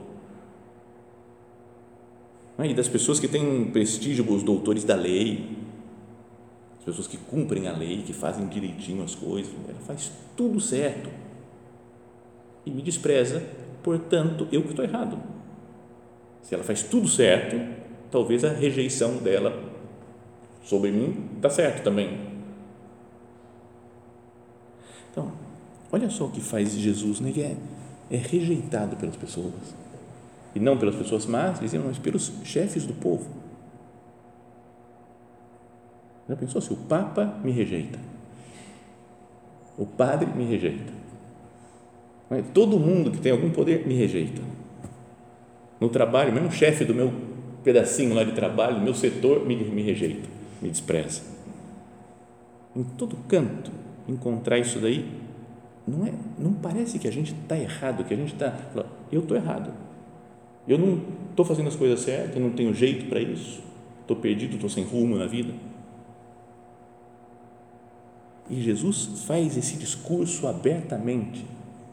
E 2.62 2.74
das 2.74 2.88
pessoas 2.88 3.20
que 3.20 3.28
têm 3.28 3.66
prestígio, 3.66 4.26
os 4.30 4.44
doutores 4.44 4.84
da 4.84 4.96
lei, 4.96 5.59
as 6.80 6.86
pessoas 6.86 7.08
que 7.08 7.18
cumprem 7.18 7.68
a 7.68 7.76
lei, 7.76 8.04
que 8.04 8.14
fazem 8.14 8.48
direitinho 8.48 9.04
as 9.04 9.14
coisas, 9.14 9.52
ela 9.68 9.80
faz 9.80 10.12
tudo 10.36 10.60
certo 10.60 11.10
e 12.66 12.72
me 12.72 12.82
despreza, 12.82 13.44
portanto, 13.84 14.48
eu 14.52 14.64
que 14.64 14.70
estou 14.70 14.86
errado. 14.86 15.20
Se 16.42 16.56
ela 16.56 16.64
faz 16.64 16.84
tudo 16.84 17.08
certo, 17.08 17.58
talvez 18.10 18.44
a 18.44 18.50
rejeição 18.50 19.18
dela 19.18 19.62
sobre 20.64 20.92
mim 20.92 21.30
está 21.36 21.50
certo 21.50 21.84
também. 21.84 22.30
Então, 25.12 25.32
olha 25.92 26.10
só 26.10 26.26
o 26.26 26.32
que 26.32 26.42
faz 26.42 26.72
Jesus, 26.72 27.20
né? 27.20 27.34
é, 27.38 27.56
é 28.16 28.18
rejeitado 28.18 28.96
pelas 28.96 29.16
pessoas. 29.16 29.54
E 30.56 30.60
não 30.60 30.78
pelas 30.78 30.96
pessoas 30.96 31.26
más, 31.26 31.60
diziam, 31.60 31.84
mas 31.86 32.00
pelos 32.00 32.32
chefes 32.44 32.86
do 32.86 32.94
povo. 32.94 33.30
Já 36.30 36.36
pensou 36.36 36.62
se 36.62 36.72
o 36.72 36.76
Papa 36.76 37.40
me 37.44 37.52
rejeita? 37.52 37.98
O 39.76 39.86
padre 39.86 40.30
me 40.36 40.46
rejeita. 40.46 40.94
Todo 42.54 42.80
mundo 42.80 43.10
que 43.10 43.18
tem 43.18 43.32
algum 43.32 43.50
poder 43.50 43.88
me 43.88 43.96
rejeita. 43.96 44.40
No 45.80 45.90
trabalho, 45.90 46.32
mesmo 46.32 46.50
o 46.50 46.52
chefe 46.52 46.86
do 46.86 46.94
meu 46.94 47.12
pedacinho 47.64 48.14
lá 48.14 48.24
de 48.24 48.34
trabalho, 48.34 48.76
do 48.76 48.82
meu 48.82 48.94
setor, 48.94 49.44
me, 49.46 49.56
me 49.56 49.82
rejeita, 49.82 50.30
me 50.62 50.70
despreza. 50.70 51.24
Em 52.76 52.84
todo 52.84 53.16
canto, 53.28 53.72
encontrar 54.08 54.60
isso 54.60 54.80
daí, 54.80 55.10
não, 55.88 56.06
é, 56.06 56.14
não 56.38 56.54
parece 56.54 57.00
que 57.00 57.08
a 57.08 57.12
gente 57.12 57.34
está 57.34 57.58
errado, 57.58 58.04
que 58.04 58.14
a 58.14 58.18
gente 58.18 58.34
está. 58.34 58.56
Eu 59.12 59.22
estou 59.22 59.36
errado. 59.36 59.74
Eu 60.68 60.78
não 60.78 61.02
estou 61.32 61.44
fazendo 61.44 61.70
as 61.70 61.76
coisas 61.76 62.02
certas, 62.02 62.36
eu 62.36 62.42
não 62.42 62.52
tenho 62.52 62.72
jeito 62.74 63.10
para 63.10 63.20
isso, 63.20 63.64
estou 64.02 64.18
perdido, 64.18 64.56
estou 64.56 64.70
sem 64.70 64.84
rumo 64.84 65.16
na 65.16 65.26
vida. 65.26 65.52
E 68.50 68.62
Jesus 68.62 69.24
faz 69.28 69.56
esse 69.56 69.78
discurso 69.78 70.48
abertamente. 70.48 71.46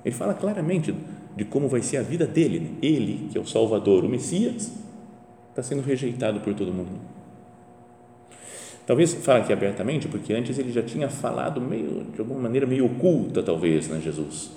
Ele 0.05 0.15
fala 0.15 0.33
claramente 0.33 0.95
de 1.37 1.45
como 1.45 1.69
vai 1.69 1.83
ser 1.83 1.99
a 1.99 2.03
vida 2.03 2.27
dele. 2.27 2.61
Né? 2.61 2.71
Ele, 2.81 3.29
que 3.31 3.37
é 3.37 3.41
o 3.41 3.47
Salvador, 3.47 4.05
o 4.05 4.09
Messias, 4.09 4.73
está 5.51 5.63
sendo 5.63 5.83
rejeitado 5.83 6.41
por 6.41 6.55
todo 6.55 6.73
mundo. 6.73 7.17
Talvez 8.87 9.13
fale 9.15 9.43
aqui 9.43 9.53
abertamente, 9.53 10.07
porque 10.07 10.33
antes 10.33 10.59
ele 10.59 10.71
já 10.71 10.83
tinha 10.83 11.09
falado 11.09 11.61
meio, 11.61 12.07
de 12.15 12.21
alguma 12.21 12.41
maneira 12.41 12.67
meio 12.67 12.87
oculta, 12.87 13.43
talvez, 13.43 13.89
né, 13.89 14.01
Jesus, 14.01 14.53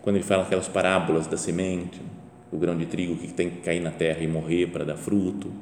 quando 0.00 0.16
ele 0.16 0.24
fala 0.24 0.42
aquelas 0.42 0.66
parábolas 0.66 1.26
da 1.26 1.36
semente, 1.36 2.00
do 2.50 2.56
grão 2.56 2.78
de 2.78 2.86
trigo 2.86 3.14
que 3.16 3.28
tem 3.28 3.50
que 3.50 3.60
cair 3.60 3.80
na 3.80 3.90
terra 3.90 4.22
e 4.22 4.26
morrer 4.26 4.68
para 4.68 4.84
dar 4.84 4.96
fruto, 4.96 5.52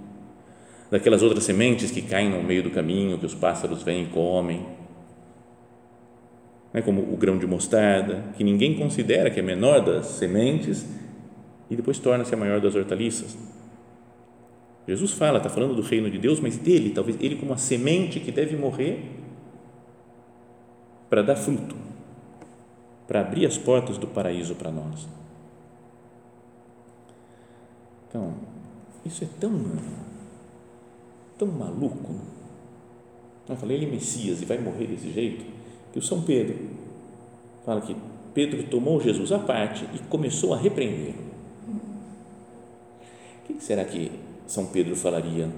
daquelas 0.89 1.23
outras 1.23 1.43
sementes 1.43 1.91
que 1.91 2.01
caem 2.01 2.31
no 2.31 2.43
meio 2.45 2.63
do 2.63 2.71
caminho, 2.71 3.19
que 3.19 3.27
os 3.27 3.35
pássaros 3.35 3.83
vêm 3.83 4.05
e 4.05 4.07
comem, 4.07 4.65
né, 6.73 6.81
como 6.81 7.03
o 7.03 7.17
grão 7.17 7.39
de 7.39 7.47
mostarda, 7.47 8.25
que 8.37 8.43
ninguém 8.43 8.77
considera 8.77 9.31
que 9.31 9.39
é 9.39 9.43
menor 9.43 9.85
das 9.85 10.07
sementes 10.07 10.87
e 11.69 11.77
depois 11.77 11.99
torna-se 11.99 12.35
a 12.35 12.37
maior 12.37 12.61
das 12.61 12.75
hortaliças. 12.75 13.37
Jesus 14.87 15.13
fala, 15.13 15.39
está 15.39 15.49
falando 15.49 15.77
do 15.77 15.83
reino 15.83 16.11
de 16.11 16.19
Deus, 16.19 16.41
mas 16.41 16.57
dele, 16.57 16.91
talvez 16.91 17.17
ele 17.21 17.37
como 17.37 17.53
a 17.53 17.57
semente 17.57 18.19
que 18.19 18.33
deve 18.33 18.57
morrer 18.57 19.05
para 21.09 21.23
dar 21.23 21.37
fruto, 21.37 21.77
para 23.07 23.21
abrir 23.21 23.47
as 23.47 23.59
portas 23.59 23.99
do 23.99 24.07
paraíso 24.07 24.55
para 24.55 24.71
nós. 24.71 25.07
Então, 28.09 28.35
isso 29.05 29.23
é 29.23 29.29
tão, 29.39 29.53
tão 31.39 31.49
maluco. 31.49 32.17
Eu 33.49 33.57
falei, 33.57 33.77
ele 33.77 33.87
é 33.87 33.91
Messias 33.91 34.41
e 34.41 34.45
vai 34.45 34.59
morrer 34.59 34.87
desse 34.87 35.11
jeito 35.13 35.62
que 35.93 35.99
o 35.99 36.03
São 36.03 36.23
Pedro 36.23 36.57
fala 37.65 37.81
que 37.81 37.95
Pedro 38.35 38.63
tomou 38.65 39.01
Jesus 39.01 39.31
à 39.31 39.39
parte 39.39 39.85
e 39.95 39.99
começou 39.99 40.55
a 40.55 40.57
repreender. 40.57 41.15
O 43.43 43.47
que 43.47 43.63
será 43.63 43.85
que 43.85 44.11
São 44.47 44.67
Pedro 44.67 44.97
falaria? 44.97 45.49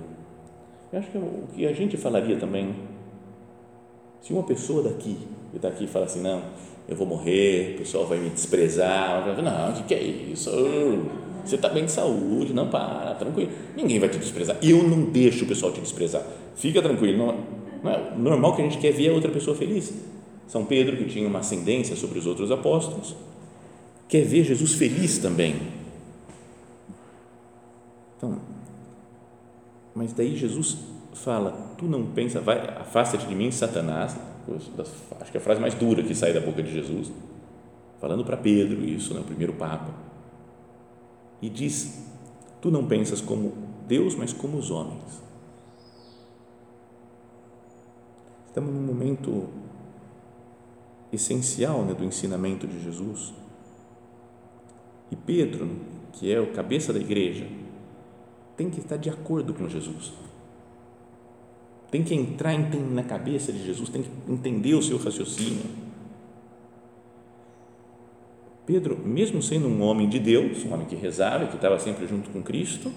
Eu 0.92 0.98
acho 0.98 1.10
que 1.10 1.16
é 1.16 1.20
o 1.20 1.48
que 1.54 1.66
a 1.66 1.72
gente 1.72 1.96
falaria 1.96 2.36
também. 2.36 2.74
Se 4.20 4.32
uma 4.32 4.42
pessoa 4.42 4.82
daqui, 4.82 5.16
que 5.50 5.56
está 5.56 5.68
aqui, 5.68 5.86
fala 5.86 6.06
assim, 6.06 6.20
não, 6.20 6.42
eu 6.88 6.96
vou 6.96 7.06
morrer, 7.06 7.74
o 7.74 7.78
pessoal 7.78 8.06
vai 8.06 8.18
me 8.18 8.30
desprezar, 8.30 9.24
não, 9.42 9.70
o 9.70 9.84
que 9.84 9.94
é 9.94 10.02
isso? 10.02 10.50
Você 11.44 11.56
está 11.56 11.68
bem 11.68 11.84
de 11.84 11.90
saúde, 11.90 12.54
não 12.54 12.68
para, 12.68 13.14
tranquilo. 13.14 13.50
Ninguém 13.76 13.98
vai 13.98 14.08
te 14.08 14.18
desprezar. 14.18 14.56
Eu 14.62 14.82
não 14.82 15.10
deixo 15.10 15.44
o 15.44 15.48
pessoal 15.48 15.72
te 15.72 15.80
desprezar. 15.80 16.22
Fica 16.56 16.80
tranquilo. 16.80 17.18
Não, 17.18 17.36
não 17.82 17.92
é 17.92 18.16
normal 18.16 18.56
que 18.56 18.62
a 18.62 18.64
gente 18.64 18.78
quer 18.78 18.92
ver 18.92 19.10
a 19.10 19.12
outra 19.12 19.30
pessoa 19.30 19.54
feliz. 19.54 19.92
São 20.46 20.64
Pedro, 20.64 20.96
que 20.96 21.06
tinha 21.06 21.26
uma 21.26 21.40
ascendência 21.40 21.96
sobre 21.96 22.18
os 22.18 22.26
outros 22.26 22.50
apóstolos, 22.50 23.16
quer 24.08 24.24
ver 24.24 24.44
Jesus 24.44 24.74
feliz 24.74 25.18
também. 25.18 25.56
Então, 28.16 28.38
mas 29.94 30.12
daí 30.12 30.36
Jesus 30.36 30.76
fala: 31.14 31.74
Tu 31.78 31.84
não 31.86 32.06
pensa, 32.06 32.40
vai, 32.40 32.58
afasta-te 32.78 33.26
de 33.26 33.34
mim, 33.34 33.50
Satanás. 33.50 34.16
Acho 35.20 35.30
que 35.30 35.38
é 35.38 35.40
a 35.40 35.42
frase 35.42 35.60
mais 35.60 35.74
dura 35.74 36.02
que 36.02 36.14
sai 36.14 36.32
da 36.32 36.40
boca 36.40 36.62
de 36.62 36.70
Jesus, 36.70 37.10
falando 37.98 38.24
para 38.24 38.36
Pedro, 38.36 38.84
isso, 38.84 39.14
né, 39.14 39.20
o 39.20 39.24
primeiro 39.24 39.54
Papa. 39.54 39.94
E 41.40 41.48
diz: 41.48 42.04
Tu 42.60 42.70
não 42.70 42.86
pensas 42.86 43.20
como 43.20 43.52
Deus, 43.86 44.14
mas 44.14 44.32
como 44.32 44.58
os 44.58 44.70
homens. 44.70 45.22
Estamos 48.46 48.72
num 48.72 48.82
momento 48.82 49.48
essencial 51.14 51.84
né, 51.84 51.94
do 51.94 52.04
ensinamento 52.04 52.66
de 52.66 52.82
Jesus. 52.82 53.32
E 55.10 55.16
Pedro, 55.16 55.68
que 56.12 56.32
é 56.32 56.40
o 56.40 56.52
cabeça 56.52 56.92
da 56.92 56.98
igreja, 56.98 57.46
tem 58.56 58.70
que 58.70 58.80
estar 58.80 58.96
de 58.96 59.10
acordo 59.10 59.52
com 59.54 59.68
Jesus. 59.68 60.12
Tem 61.90 62.02
que 62.02 62.14
entrar 62.14 62.58
na 62.58 63.02
cabeça 63.02 63.52
de 63.52 63.64
Jesus, 63.64 63.88
tem 63.88 64.02
que 64.02 64.10
entender 64.28 64.74
o 64.74 64.82
seu 64.82 64.98
raciocínio. 64.98 65.64
Pedro, 68.66 68.98
mesmo 68.98 69.42
sendo 69.42 69.68
um 69.68 69.82
homem 69.82 70.08
de 70.08 70.18
Deus, 70.18 70.64
um 70.64 70.72
homem 70.72 70.86
que 70.86 70.96
rezava, 70.96 71.46
que 71.46 71.56
estava 71.56 71.78
sempre 71.78 72.06
junto 72.06 72.30
com 72.30 72.42
Cristo, 72.42 72.90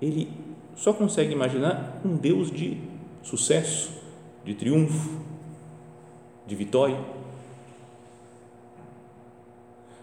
ele 0.00 0.28
só 0.74 0.92
consegue 0.92 1.32
imaginar 1.32 2.00
um 2.04 2.16
Deus 2.16 2.50
de 2.50 2.78
sucesso, 3.22 3.92
de 4.44 4.54
triunfo, 4.54 5.20
de 6.46 6.54
vitória. 6.54 6.98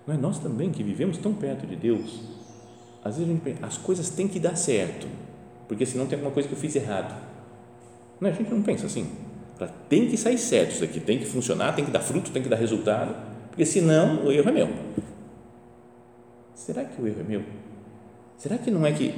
Não 0.06 0.15
é 0.15 0.17
nós 0.17 0.39
também 0.39 0.71
que 0.71 0.84
vivemos 0.84 1.17
tão 1.17 1.34
perto 1.34 1.65
de 1.65 1.75
Deus? 1.75 2.21
Às 3.04 3.17
vezes 3.17 3.30
a 3.30 3.34
gente 3.34 3.43
pensa, 3.43 3.65
as 3.65 3.77
coisas 3.77 4.10
têm 4.10 4.27
que 4.27 4.39
dar 4.39 4.56
certo, 4.56 5.08
porque 5.67 5.86
senão 5.86 6.06
tem 6.06 6.15
alguma 6.15 6.34
coisa 6.34 6.47
que 6.47 6.56
eu 6.56 6.60
fiz 6.60 6.75
errado. 6.75 7.15
Não, 8.19 8.30
a 8.30 8.34
gente 8.34 8.51
não 8.51 8.62
pensa 8.62 8.86
assim. 8.86 9.10
Tem 9.88 10.10
que 10.10 10.17
sair 10.17 10.38
certo 10.38 10.71
isso 10.71 10.84
aqui, 10.84 10.99
tem 10.99 11.19
que 11.19 11.25
funcionar, 11.25 11.75
tem 11.75 11.86
que 11.86 11.91
dar 11.91 11.99
fruto, 11.99 12.32
tem 12.32 12.41
que 12.41 12.49
dar 12.49 12.56
resultado, 12.56 13.15
porque 13.49 13.65
senão 13.65 14.25
o 14.25 14.32
erro 14.32 14.49
é 14.49 14.51
meu. 14.51 14.69
Será 16.56 16.84
que 16.84 17.01
o 17.01 17.08
erro 17.08 17.19
é 17.19 17.23
meu? 17.23 17.43
Será 18.38 18.58
que 18.58 18.71
não 18.71 18.86
é 18.86 18.91
que 18.91 19.13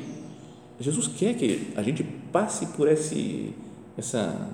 Jesus 0.80 1.08
quer 1.08 1.36
que 1.36 1.72
a 1.76 1.82
gente 1.82 2.04
passe 2.04 2.66
por 2.68 2.88
esse, 2.90 3.54
essa 3.98 4.50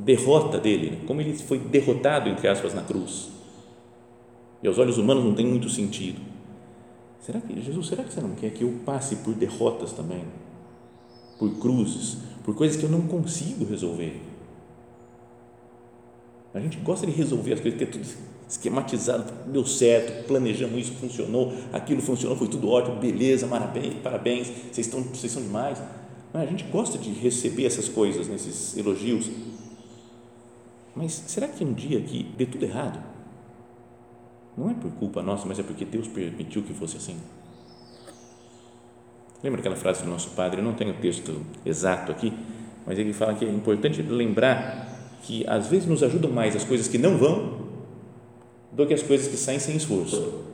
derrota 0.00 0.58
dele, 0.58 1.04
como 1.06 1.20
ele 1.20 1.34
foi 1.34 1.58
derrotado, 1.58 2.28
entre 2.28 2.48
aspas, 2.48 2.74
na 2.74 2.82
cruz? 2.82 3.28
E 4.62 4.66
aos 4.66 4.78
olhos 4.78 4.98
humanos 4.98 5.24
não 5.24 5.34
tem 5.34 5.46
muito 5.46 5.68
sentido. 5.68 6.20
Será 7.20 7.40
que, 7.40 7.60
Jesus, 7.60 7.86
será 7.86 8.02
que 8.02 8.12
você 8.12 8.20
não 8.20 8.34
quer 8.34 8.50
que 8.50 8.64
eu 8.64 8.80
passe 8.84 9.16
por 9.16 9.34
derrotas 9.34 9.92
também? 9.92 10.24
Por 11.38 11.58
cruzes, 11.58 12.18
por 12.44 12.54
coisas 12.54 12.76
que 12.76 12.84
eu 12.84 12.90
não 12.90 13.02
consigo 13.02 13.64
resolver? 13.64 14.20
A 16.52 16.60
gente 16.60 16.76
gosta 16.78 17.06
de 17.06 17.12
resolver 17.12 17.54
as 17.54 17.60
coisas, 17.60 17.78
ter 17.78 17.86
tudo 17.86 18.06
esquematizado, 18.48 19.32
deu 19.50 19.66
certo, 19.66 20.26
planejamos 20.26 20.78
isso, 20.78 20.92
funcionou, 20.92 21.52
aquilo 21.72 22.00
funcionou, 22.00 22.36
foi 22.36 22.48
tudo 22.48 22.68
ótimo, 22.68 22.96
beleza, 22.96 23.46
parabéns, 23.46 23.94
parabéns 24.02 24.48
vocês, 24.70 24.86
estão, 24.86 25.02
vocês 25.02 25.32
são 25.32 25.42
demais. 25.42 25.82
A 26.32 26.44
gente 26.46 26.64
gosta 26.64 26.98
de 26.98 27.10
receber 27.10 27.64
essas 27.64 27.88
coisas, 27.88 28.28
nesses 28.28 28.76
elogios. 28.76 29.30
Mas 30.94 31.12
será 31.12 31.48
que 31.48 31.64
um 31.64 31.72
dia 31.72 32.00
que 32.00 32.22
dê 32.36 32.46
tudo 32.46 32.64
errado, 32.64 33.02
não 34.56 34.70
é 34.70 34.74
por 34.74 34.90
culpa 34.92 35.22
nossa, 35.22 35.46
mas 35.46 35.58
é 35.58 35.62
porque 35.62 35.84
Deus 35.84 36.06
permitiu 36.06 36.62
que 36.62 36.72
fosse 36.72 36.96
assim? 36.96 37.16
Lembra 39.42 39.60
aquela 39.60 39.76
frase 39.76 40.04
do 40.04 40.08
nosso 40.08 40.30
padre? 40.30 40.60
Eu 40.60 40.64
não 40.64 40.74
tenho 40.74 40.92
o 40.92 40.94
texto 40.94 41.44
exato 41.66 42.12
aqui, 42.12 42.32
mas 42.86 42.98
ele 42.98 43.12
fala 43.12 43.34
que 43.34 43.44
é 43.44 43.48
importante 43.48 44.00
lembrar 44.02 44.88
que 45.22 45.44
às 45.48 45.66
vezes 45.66 45.88
nos 45.88 46.02
ajudam 46.02 46.30
mais 46.30 46.54
as 46.54 46.64
coisas 46.64 46.86
que 46.86 46.98
não 46.98 47.18
vão 47.18 47.64
do 48.70 48.86
que 48.86 48.94
as 48.94 49.02
coisas 49.02 49.28
que 49.28 49.36
saem 49.36 49.58
sem 49.58 49.76
esforço. 49.76 50.44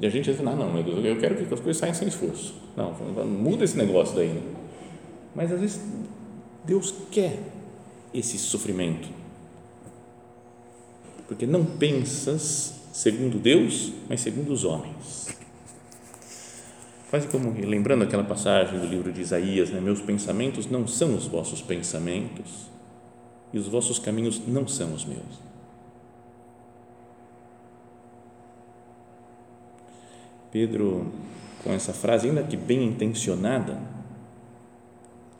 E 0.00 0.06
a 0.06 0.08
gente 0.08 0.32
diz, 0.32 0.40
não, 0.40 0.56
não, 0.56 0.78
eu 0.78 1.18
quero 1.18 1.36
que 1.36 1.42
as 1.42 1.60
coisas 1.60 1.76
saiam 1.76 1.94
sem 1.94 2.08
esforço. 2.08 2.54
Não, 2.76 2.92
muda 3.26 3.64
esse 3.64 3.76
negócio 3.76 4.16
daí. 4.16 4.28
Né? 4.28 4.42
Mas 5.34 5.52
às 5.52 5.60
vezes 5.60 5.80
Deus 6.64 6.94
quer 7.10 7.38
esse 8.12 8.38
sofrimento. 8.38 9.08
Porque 11.26 11.46
não 11.46 11.64
pensas 11.64 12.74
segundo 12.92 13.38
Deus, 13.38 13.92
mas 14.08 14.20
segundo 14.20 14.52
os 14.52 14.64
homens. 14.64 15.28
Quase 17.08 17.26
como 17.28 17.52
lembrando 17.52 18.04
aquela 18.04 18.22
passagem 18.22 18.78
do 18.78 18.86
livro 18.86 19.12
de 19.12 19.20
Isaías, 19.20 19.70
né? 19.70 19.80
meus 19.80 20.00
pensamentos 20.00 20.66
não 20.66 20.86
são 20.86 21.14
os 21.16 21.26
vossos 21.26 21.60
pensamentos 21.60 22.70
e 23.52 23.58
os 23.58 23.66
vossos 23.66 23.98
caminhos 23.98 24.46
não 24.46 24.66
são 24.68 24.94
os 24.94 25.04
meus. 25.04 25.50
Pedro, 30.52 31.12
com 31.62 31.72
essa 31.72 31.92
frase, 31.92 32.28
ainda 32.28 32.42
que 32.42 32.56
bem 32.56 32.84
intencionada, 32.84 33.80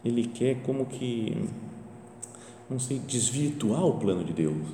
ele 0.04 0.26
quer 0.26 0.62
como 0.62 0.86
que, 0.86 1.48
não 2.70 2.78
sei, 2.78 3.00
desvirtuar 3.00 3.84
o 3.84 3.98
plano 3.98 4.22
de 4.22 4.32
Deus. 4.32 4.68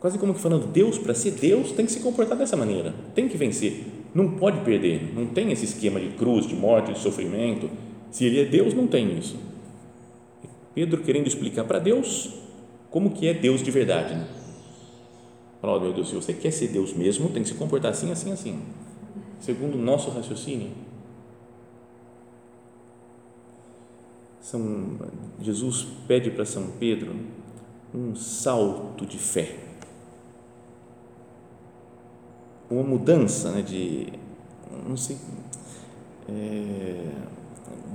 Quase 0.00 0.18
como 0.18 0.34
que 0.34 0.40
falando, 0.40 0.66
Deus, 0.66 0.98
para 0.98 1.14
ser 1.14 1.30
Deus, 1.30 1.70
tem 1.70 1.86
que 1.86 1.92
se 1.92 2.00
comportar 2.00 2.36
dessa 2.36 2.56
maneira, 2.56 2.92
tem 3.14 3.28
que 3.28 3.36
vencer, 3.36 3.86
não 4.12 4.32
pode 4.32 4.60
perder, 4.62 5.14
não 5.14 5.26
tem 5.26 5.52
esse 5.52 5.64
esquema 5.64 6.00
de 6.00 6.08
cruz, 6.16 6.46
de 6.46 6.56
morte, 6.56 6.92
de 6.92 6.98
sofrimento. 6.98 7.70
Se 8.10 8.24
ele 8.24 8.40
é 8.40 8.44
Deus, 8.44 8.74
não 8.74 8.86
tem 8.88 9.16
isso. 9.16 9.36
Pedro 10.74 11.02
querendo 11.02 11.28
explicar 11.28 11.64
para 11.64 11.78
Deus 11.78 12.34
como 12.90 13.10
que 13.10 13.28
é 13.28 13.32
Deus 13.32 13.62
de 13.62 13.70
verdade. 13.70 14.14
Né? 14.14 14.26
Fala, 15.60 15.76
oh, 15.76 15.80
meu 15.80 15.92
Deus, 15.92 16.08
se 16.08 16.14
você 16.16 16.32
quer 16.32 16.50
ser 16.50 16.68
Deus 16.68 16.92
mesmo, 16.92 17.28
tem 17.28 17.42
que 17.42 17.50
se 17.50 17.54
comportar 17.54 17.92
assim, 17.92 18.10
assim, 18.10 18.32
assim, 18.32 18.60
segundo 19.38 19.76
o 19.76 19.78
nosso 19.78 20.10
raciocínio. 20.10 20.70
São, 24.42 24.98
Jesus 25.40 25.86
pede 26.06 26.30
para 26.30 26.44
São 26.44 26.66
Pedro 26.78 27.14
um 27.94 28.14
salto 28.14 29.06
de 29.06 29.16
fé, 29.16 29.56
uma 32.68 32.82
mudança 32.82 33.50
né, 33.52 33.62
de, 33.62 34.08
não 34.86 34.96
sei, 34.96 35.16
é, 36.28 37.10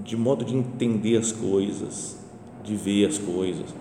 de 0.03 0.17
modo 0.17 0.43
de 0.43 0.55
entender 0.55 1.17
as 1.17 1.31
coisas, 1.31 2.17
de 2.63 2.75
ver 2.75 3.07
as 3.07 3.19
coisas 3.19 3.73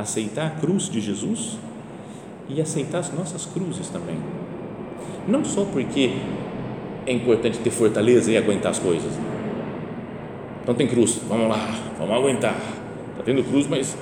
aceitar 0.00 0.46
a 0.46 0.50
cruz 0.50 0.88
de 0.88 1.00
Jesus 1.00 1.58
e 2.48 2.60
aceitar 2.60 2.98
as 2.98 3.12
nossas 3.12 3.46
cruzes 3.46 3.88
também. 3.88 4.18
Não 5.28 5.44
só 5.44 5.64
porque 5.64 6.10
é 7.10 7.12
importante 7.12 7.58
ter 7.58 7.70
fortaleza 7.70 8.30
e 8.30 8.36
aguentar 8.36 8.70
as 8.70 8.78
coisas. 8.78 9.12
Então 10.62 10.74
tem 10.74 10.86
cruz, 10.86 11.20
vamos 11.28 11.48
lá, 11.48 11.58
vamos 11.98 12.14
aguentar. 12.14 12.56
Está 13.10 13.24
tendo 13.24 13.42
cruz, 13.42 13.66
mas 13.66 13.96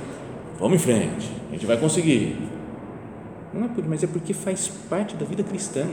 vamos 0.59 0.77
em 0.77 0.79
frente, 0.79 1.31
a 1.49 1.53
gente 1.53 1.65
vai 1.65 1.79
conseguir. 1.79 2.37
Não 3.53 3.65
é 3.65 3.69
por, 3.69 3.89
mas 3.89 4.05
é 4.05 4.07
porque 4.07 4.35
faz 4.35 4.69
parte 4.91 5.17
da 5.17 5.25
vida 5.25 5.43
cristã. 5.43 5.87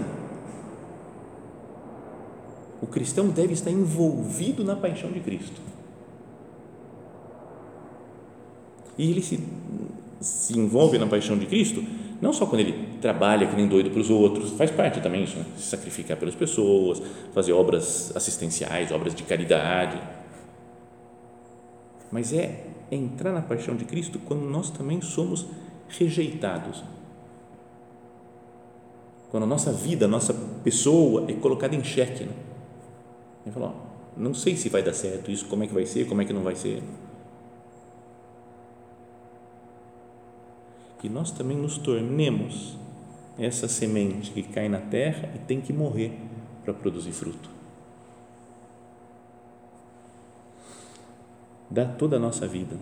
O 2.82 2.88
cristão 2.88 3.30
deve 3.30 3.54
estar 3.54 3.72
envolvido 3.72 4.64
na 4.66 4.76
paixão 4.76 5.10
de 5.10 5.22
Cristo. 5.22 5.62
E 8.98 9.10
ele 9.10 9.22
se 9.22 9.40
se 10.20 10.58
envolve 10.58 10.98
na 10.98 11.06
paixão 11.06 11.38
de 11.38 11.46
Cristo, 11.46 11.84
não 12.22 12.34
só 12.34 12.46
quando 12.46 12.62
ele 12.62 12.85
trabalha 12.96 13.48
que 13.48 13.56
nem 13.56 13.68
doido 13.68 13.90
para 13.92 14.00
os 14.00 14.10
outros, 14.10 14.52
faz 14.52 14.72
parte 14.72 15.02
também 15.02 15.24
isso, 15.24 15.38
né? 15.38 15.46
se 15.58 15.64
sacrificar 15.64 16.18
pelas 16.18 16.36
pessoas, 16.36 17.02
fazer 17.34 17.54
obras 17.54 18.16
assistenciais, 18.16 18.92
obras 18.92 19.14
de 19.14 19.24
caridade, 19.24 20.02
mas 22.12 22.34
é 22.34 22.66
entrar 22.92 23.32
na 23.32 23.42
paixão 23.42 23.76
de 23.76 23.86
Cristo 23.86 24.20
quando 24.20 24.42
nós 24.42 24.70
também 24.70 25.02
somos 25.02 25.46
rejeitados, 25.88 26.84
quando 29.30 29.44
a 29.44 29.48
nossa 29.48 29.72
vida, 29.72 30.06
a 30.06 30.08
nossa 30.08 30.34
pessoa 30.64 31.26
é 31.30 31.34
colocada 31.34 31.76
em 31.76 31.84
xeque, 31.84 32.24
né? 32.24 32.34
Ele 33.46 33.54
falou, 33.54 33.76
não 34.16 34.34
sei 34.34 34.56
se 34.56 34.70
vai 34.70 34.82
dar 34.82 34.94
certo 34.94 35.30
isso, 35.30 35.46
como 35.48 35.64
é 35.64 35.68
que 35.68 35.74
vai 35.74 35.86
ser, 35.86 36.08
como 36.08 36.22
é 36.22 36.26
que 36.26 36.34
não 36.34 36.42
vai 36.42 36.56
ser, 36.56 36.82
que 41.00 41.10
nós 41.10 41.32
também 41.32 41.58
nos 41.58 41.78
tornemos 41.78 42.78
essa 43.38 43.68
semente 43.68 44.32
que 44.32 44.44
cai 44.44 44.70
na 44.70 44.80
terra 44.80 45.30
e 45.36 45.40
tem 45.40 45.60
que 45.60 45.74
morrer 45.74 46.18
para 46.64 46.74
produzir 46.74 47.12
fruto. 47.12 47.50
Dá 51.70 51.86
toda 51.86 52.16
a 52.16 52.20
nossa 52.20 52.48
vida. 52.48 52.78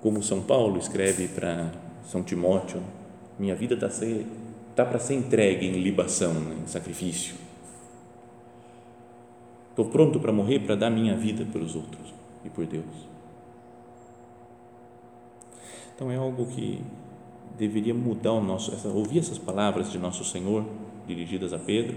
Como 0.00 0.22
São 0.22 0.42
Paulo 0.42 0.78
escreve 0.78 1.28
para 1.28 1.72
São 2.06 2.22
Timóteo, 2.22 2.82
minha 3.38 3.54
vida 3.54 3.74
está 3.74 3.88
tá 4.74 4.84
para 4.84 4.98
ser 4.98 5.14
entregue 5.14 5.66
em 5.66 5.82
libação, 5.82 6.32
em 6.52 6.66
sacrifício. 6.66 7.34
Estou 9.70 9.86
pronto 9.86 10.18
para 10.18 10.32
morrer 10.32 10.60
para 10.60 10.74
dar 10.74 10.88
minha 10.88 11.14
vida 11.16 11.44
pelos 11.52 11.74
outros 11.74 12.14
e 12.44 12.48
por 12.48 12.64
Deus. 12.64 12.84
Então 15.94 16.10
é 16.10 16.16
algo 16.16 16.46
que 16.46 16.82
deveria 17.58 17.94
mudar 17.94 18.32
o 18.32 18.42
nosso, 18.42 18.72
essa, 18.72 18.88
ouvir 18.88 19.18
essas 19.18 19.38
palavras 19.38 19.90
de 19.90 19.98
nosso 19.98 20.24
Senhor 20.24 20.64
dirigidas 21.06 21.52
a 21.52 21.58
Pedro, 21.58 21.96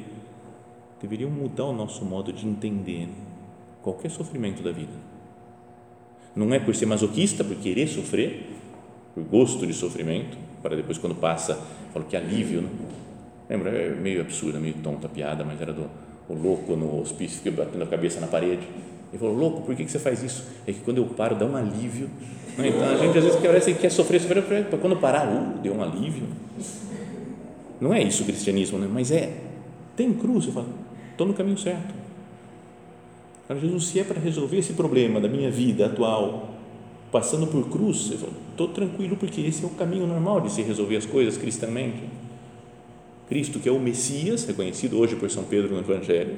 deveriam 1.01 1.29
mudar 1.29 1.65
o 1.65 1.73
nosso 1.73 2.03
modo 2.05 2.31
de 2.31 2.47
entender 2.47 3.09
qualquer 3.81 4.11
sofrimento 4.11 4.61
da 4.61 4.71
vida. 4.71 4.93
Não 6.35 6.53
é 6.53 6.59
por 6.59 6.75
ser 6.75 6.85
masoquista, 6.85 7.43
por 7.43 7.55
querer 7.57 7.87
sofrer, 7.87 8.49
por 9.15 9.23
gosto 9.23 9.65
de 9.65 9.73
sofrimento, 9.73 10.37
para 10.61 10.75
depois 10.75 10.97
quando 10.97 11.15
passa, 11.15 11.55
falo 11.93 12.05
que 12.05 12.15
alívio, 12.15 12.61
né? 12.61 12.69
Lembra? 13.49 13.71
É 13.71 13.89
meio 13.95 14.21
absurda, 14.21 14.59
meio 14.59 14.75
tonta 14.75 15.07
a 15.07 15.09
piada, 15.09 15.43
mas 15.43 15.59
era 15.59 15.73
do 15.73 15.89
o 16.29 16.33
louco 16.35 16.75
no 16.75 17.01
hospício 17.01 17.51
batendo 17.51 17.83
a 17.83 17.87
cabeça 17.87 18.19
na 18.19 18.27
parede. 18.27 18.61
Ele 19.11 19.17
falou, 19.17 19.35
louco, 19.35 19.61
por 19.63 19.75
que, 19.75 19.83
que 19.83 19.91
você 19.91 19.97
faz 19.97 20.21
isso? 20.21 20.45
É 20.67 20.71
que 20.71 20.79
quando 20.81 20.99
eu 20.99 21.05
paro 21.05 21.35
dá 21.35 21.43
um 21.45 21.55
alívio 21.55 22.07
então 22.67 22.89
a 22.89 22.97
gente 22.97 23.17
às 23.17 23.23
vezes 23.23 23.39
parece 23.39 23.73
que 23.73 23.79
quer 23.79 23.89
sofrer, 23.89 24.19
sofrer, 24.21 24.65
para 24.65 24.77
quando 24.77 24.97
parar, 24.97 25.27
uh, 25.27 25.57
deu 25.59 25.73
um 25.73 25.83
alívio. 25.83 26.27
Não 27.79 27.93
é 27.93 28.03
isso 28.03 28.23
o 28.23 28.25
cristianismo, 28.25 28.77
né? 28.77 28.87
mas 28.91 29.11
é. 29.11 29.33
Tem 29.95 30.13
cruz, 30.13 30.45
eu 30.45 30.53
falo, 30.53 30.67
estou 31.11 31.27
no 31.27 31.33
caminho 31.33 31.57
certo. 31.57 31.93
Cara, 33.47 33.59
Jesus, 33.59 33.87
se 33.87 33.99
é 33.99 34.03
para 34.03 34.19
resolver 34.19 34.57
esse 34.57 34.73
problema 34.73 35.19
da 35.19 35.27
minha 35.27 35.49
vida 35.49 35.85
atual, 35.87 36.49
passando 37.11 37.47
por 37.47 37.67
cruz, 37.69 38.11
estou 38.51 38.67
tranquilo 38.67 39.17
porque 39.17 39.41
esse 39.41 39.63
é 39.63 39.67
o 39.67 39.71
caminho 39.71 40.05
normal 40.05 40.41
de 40.41 40.51
se 40.51 40.61
resolver 40.61 40.95
as 40.95 41.05
coisas 41.05 41.37
cristamente. 41.37 42.03
Cristo, 43.27 43.59
que 43.59 43.69
é 43.69 43.71
o 43.71 43.79
Messias, 43.79 44.45
reconhecido 44.45 44.97
hoje 44.97 45.15
por 45.15 45.29
São 45.29 45.43
Pedro 45.43 45.73
no 45.73 45.79
Evangelho, 45.79 46.37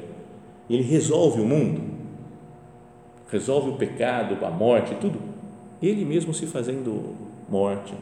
ele 0.69 0.83
resolve 0.83 1.41
o 1.41 1.45
mundo, 1.45 1.81
resolve 3.29 3.69
o 3.69 3.73
pecado, 3.75 4.43
a 4.45 4.49
morte, 4.49 4.95
tudo. 4.95 5.30
Ele 5.81 6.05
mesmo 6.05 6.33
se 6.33 6.45
fazendo 6.45 7.15
morte, 7.49 7.93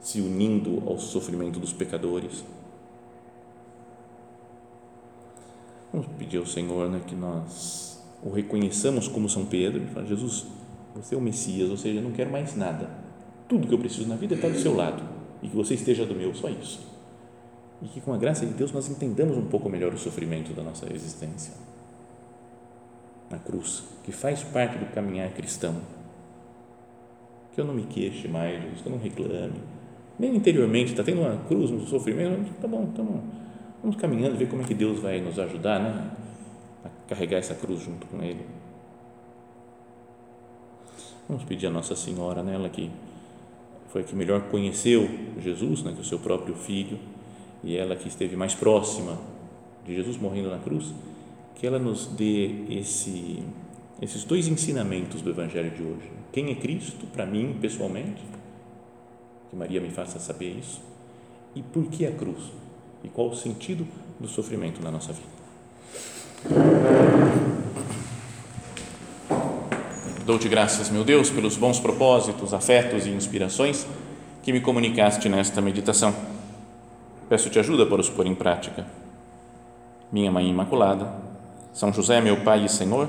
se 0.00 0.20
unindo 0.20 0.82
ao 0.86 0.98
sofrimento 0.98 1.58
dos 1.60 1.72
pecadores. 1.72 2.44
Vamos 5.92 6.08
pedir 6.18 6.38
ao 6.38 6.46
Senhor 6.46 6.90
né, 6.90 7.00
que 7.06 7.14
nós 7.14 8.02
o 8.22 8.30
reconheçamos 8.30 9.06
como 9.06 9.28
São 9.28 9.44
Pedro 9.44 9.82
e 9.82 9.86
falar, 9.86 10.06
Jesus, 10.06 10.46
você 10.94 11.14
é 11.14 11.18
o 11.18 11.20
Messias, 11.20 11.70
ou 11.70 11.76
seja, 11.76 12.00
eu 12.00 12.02
não 12.02 12.10
quero 12.10 12.30
mais 12.30 12.56
nada. 12.56 12.88
Tudo 13.48 13.68
que 13.68 13.74
eu 13.74 13.78
preciso 13.78 14.08
na 14.08 14.16
vida 14.16 14.34
está 14.34 14.48
do 14.48 14.58
seu 14.58 14.74
lado 14.74 15.02
e 15.42 15.48
que 15.48 15.54
você 15.54 15.74
esteja 15.74 16.06
do 16.06 16.14
meu, 16.14 16.34
só 16.34 16.48
isso. 16.48 16.80
E 17.82 17.86
que 17.86 18.00
com 18.00 18.12
a 18.14 18.16
graça 18.16 18.46
de 18.46 18.54
Deus 18.54 18.72
nós 18.72 18.88
entendamos 18.88 19.36
um 19.36 19.46
pouco 19.46 19.68
melhor 19.68 19.92
o 19.92 19.98
sofrimento 19.98 20.54
da 20.54 20.62
nossa 20.62 20.90
existência. 20.92 21.52
Na 23.30 23.38
cruz, 23.38 23.84
que 24.02 24.10
faz 24.10 24.42
parte 24.42 24.78
do 24.78 24.86
caminhar 24.86 25.30
cristão. 25.32 25.76
Que 27.54 27.60
eu 27.60 27.64
não 27.64 27.74
me 27.74 27.84
queixe 27.84 28.28
mais, 28.28 28.80
que 28.80 28.86
eu 28.86 28.92
não 28.92 28.98
reclame. 28.98 29.60
Nem 30.18 30.34
interiormente, 30.34 30.92
está 30.92 31.02
tendo 31.02 31.20
uma 31.20 31.36
cruz, 31.46 31.70
um 31.70 31.80
sofrimento, 31.86 32.52
tá 32.60 32.68
bom, 32.68 32.86
tá 32.86 33.02
bom 33.02 33.20
Vamos 33.84 33.96
caminhando, 33.98 34.38
ver 34.38 34.48
como 34.48 34.62
é 34.62 34.64
que 34.64 34.72
Deus 34.72 35.00
vai 35.00 35.20
nos 35.20 35.38
ajudar 35.38 35.78
né? 35.78 36.10
a 36.82 36.88
carregar 37.06 37.36
essa 37.36 37.54
cruz 37.54 37.82
junto 37.82 38.06
com 38.06 38.22
Ele. 38.22 38.40
Vamos 41.28 41.44
pedir 41.44 41.66
a 41.66 41.70
Nossa 41.70 41.94
Senhora, 41.94 42.42
né? 42.42 42.54
ela 42.54 42.70
que 42.70 42.90
foi 43.88 44.00
a 44.00 44.04
que 44.04 44.16
melhor 44.16 44.40
conheceu 44.48 45.06
Jesus, 45.38 45.82
né? 45.82 45.92
que 45.92 46.00
o 46.00 46.04
seu 46.04 46.18
próprio 46.18 46.54
filho, 46.54 46.98
e 47.62 47.76
ela 47.76 47.94
que 47.94 48.08
esteve 48.08 48.36
mais 48.36 48.54
próxima 48.54 49.18
de 49.84 49.94
Jesus 49.94 50.16
morrendo 50.16 50.48
na 50.48 50.58
cruz, 50.58 50.94
que 51.54 51.66
ela 51.66 51.78
nos 51.78 52.06
dê 52.06 52.64
esse, 52.70 53.42
esses 54.00 54.24
dois 54.24 54.48
ensinamentos 54.48 55.22
do 55.22 55.30
Evangelho 55.30 55.70
de 55.70 55.82
hoje. 55.82 56.10
Quem 56.32 56.50
é 56.50 56.54
Cristo, 56.54 57.06
para 57.06 57.24
mim, 57.24 57.56
pessoalmente, 57.60 58.22
que 59.50 59.56
Maria 59.56 59.80
me 59.80 59.90
faça 59.90 60.18
saber 60.18 60.56
isso, 60.58 60.80
e 61.54 61.62
por 61.62 61.86
que 61.86 62.06
a 62.06 62.12
cruz? 62.12 62.52
e 63.04 63.08
qual 63.08 63.28
o 63.28 63.36
sentido 63.36 63.86
do 64.18 64.26
sofrimento 64.26 64.82
na 64.82 64.90
nossa 64.90 65.12
vida. 65.12 65.28
Dou-te 70.24 70.48
graças, 70.48 70.88
meu 70.88 71.04
Deus, 71.04 71.28
pelos 71.28 71.56
bons 71.56 71.78
propósitos, 71.78 72.54
afetos 72.54 73.06
e 73.06 73.10
inspirações 73.10 73.86
que 74.42 74.52
me 74.52 74.60
comunicaste 74.60 75.28
nesta 75.28 75.60
meditação. 75.60 76.14
Peço-te 77.28 77.58
ajuda 77.58 77.84
para 77.84 78.00
os 78.00 78.08
pôr 78.08 78.26
em 78.26 78.34
prática. 78.34 78.86
Minha 80.10 80.32
Mãe 80.32 80.48
Imaculada, 80.48 81.12
São 81.74 81.92
José, 81.92 82.22
meu 82.22 82.38
Pai 82.38 82.64
e 82.64 82.68
Senhor, 82.68 83.08